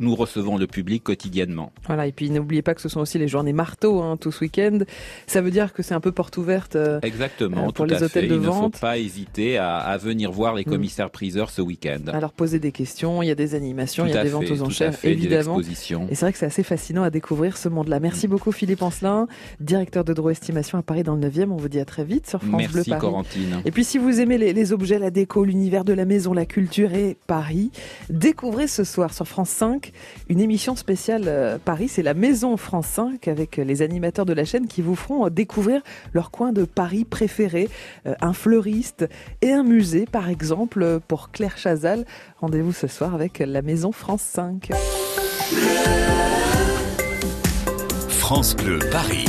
nous 0.00 0.14
recevons 0.16 0.56
le 0.56 0.66
public 0.66 1.04
quotidiennement. 1.04 1.70
Voilà 1.86 2.06
et 2.06 2.12
puis 2.12 2.30
n'oubliez 2.30 2.62
pas 2.62 2.74
que 2.74 2.80
ce 2.80 2.88
sont 2.88 3.00
aussi 3.00 3.18
les 3.18 3.28
journées 3.28 3.52
marteau 3.52 4.00
hein, 4.00 4.16
tout 4.16 4.32
ce 4.32 4.40
week-end. 4.40 4.78
Ça 5.26 5.42
veut 5.42 5.50
dire 5.50 5.74
que 5.74 5.82
c'est 5.82 5.92
un 5.92 6.00
peu 6.00 6.12
porte 6.12 6.38
ouverte. 6.38 6.76
euh, 6.76 6.98
Exactement, 7.02 7.58
euh, 7.58 7.62
pour 7.64 7.72
tout 7.74 7.84
les 7.84 7.96
à 7.96 8.06
hôtels 8.06 8.22
fait. 8.22 8.28
de 8.28 8.34
Il 8.36 8.40
ne 8.40 8.46
faut 8.46 8.52
vente. 8.52 8.80
pas 8.80 8.96
hésiter 8.96 9.58
à, 9.58 9.76
à 9.76 9.98
venir 9.98 10.32
voir 10.32 10.54
les 10.54 10.62
Mm. 10.62 10.70
commissaires 10.70 11.10
priseurs 11.10 11.50
ce 11.50 11.60
week-end. 11.60 12.00
Alors 12.10 12.32
poser 12.32 12.58
des 12.58 12.72
questions, 12.72 13.20
il 13.22 13.26
y 13.28 13.30
a 13.30 13.34
des 13.34 13.54
animations, 13.54 14.04
Tout 14.04 14.08
il 14.10 14.14
y 14.14 14.18
a 14.18 14.22
des 14.22 14.28
fait, 14.30 14.34
ventes 14.34 14.50
aux 14.50 14.62
enchères, 14.62 14.94
fait, 14.94 15.10
évidemment. 15.12 15.60
Et 15.60 16.14
c'est 16.14 16.20
vrai 16.22 16.32
que 16.32 16.38
c'est 16.38 16.46
assez 16.46 16.62
fascinant 16.62 17.02
à 17.02 17.10
découvrir 17.10 17.58
ce 17.58 17.68
monde-là. 17.68 18.00
Merci 18.00 18.28
beaucoup 18.28 18.50
Philippe 18.50 18.80
Ancelin, 18.80 19.26
directeur 19.60 20.04
de 20.04 20.14
Drouot 20.14 20.30
Estimation. 20.30 20.53
À 20.56 20.82
Paris 20.82 21.02
dans 21.02 21.16
le 21.16 21.28
9e. 21.28 21.50
On 21.50 21.56
vous 21.56 21.68
dit 21.68 21.80
à 21.80 21.84
très 21.84 22.04
vite 22.04 22.28
sur 22.28 22.40
France 22.40 22.58
Merci, 22.58 22.72
Bleu 22.72 22.84
Paris. 22.88 23.00
Corentine. 23.00 23.62
Et 23.64 23.70
puis 23.70 23.84
si 23.84 23.98
vous 23.98 24.20
aimez 24.20 24.38
les, 24.38 24.52
les 24.52 24.72
objets, 24.72 24.98
la 24.98 25.10
déco, 25.10 25.44
l'univers 25.44 25.84
de 25.84 25.92
la 25.92 26.04
maison, 26.04 26.32
la 26.32 26.46
culture 26.46 26.94
et 26.94 27.16
Paris, 27.26 27.70
découvrez 28.10 28.66
ce 28.66 28.84
soir 28.84 29.12
sur 29.12 29.26
France 29.26 29.50
5 29.50 29.92
une 30.28 30.40
émission 30.40 30.76
spéciale 30.76 31.24
euh, 31.26 31.58
Paris. 31.62 31.88
C'est 31.88 32.02
la 32.02 32.14
Maison 32.14 32.56
France 32.56 32.86
5 32.86 33.28
avec 33.28 33.56
les 33.56 33.82
animateurs 33.82 34.26
de 34.26 34.32
la 34.32 34.44
chaîne 34.44 34.66
qui 34.66 34.82
vous 34.82 34.94
feront 34.94 35.26
euh, 35.26 35.30
découvrir 35.30 35.82
leur 36.12 36.30
coin 36.30 36.52
de 36.52 36.64
Paris 36.64 37.04
préféré. 37.04 37.68
Euh, 38.06 38.14
un 38.20 38.32
fleuriste 38.32 39.06
et 39.42 39.52
un 39.52 39.62
musée 39.62 40.06
par 40.06 40.28
exemple 40.28 41.00
pour 41.08 41.30
Claire 41.30 41.58
Chazal. 41.58 42.04
Rendez-vous 42.40 42.72
ce 42.72 42.86
soir 42.86 43.14
avec 43.14 43.38
la 43.38 43.62
Maison 43.62 43.92
France 43.92 44.22
5. 44.22 44.70
France 48.08 48.56
Bleu 48.56 48.78
Paris. 48.90 49.26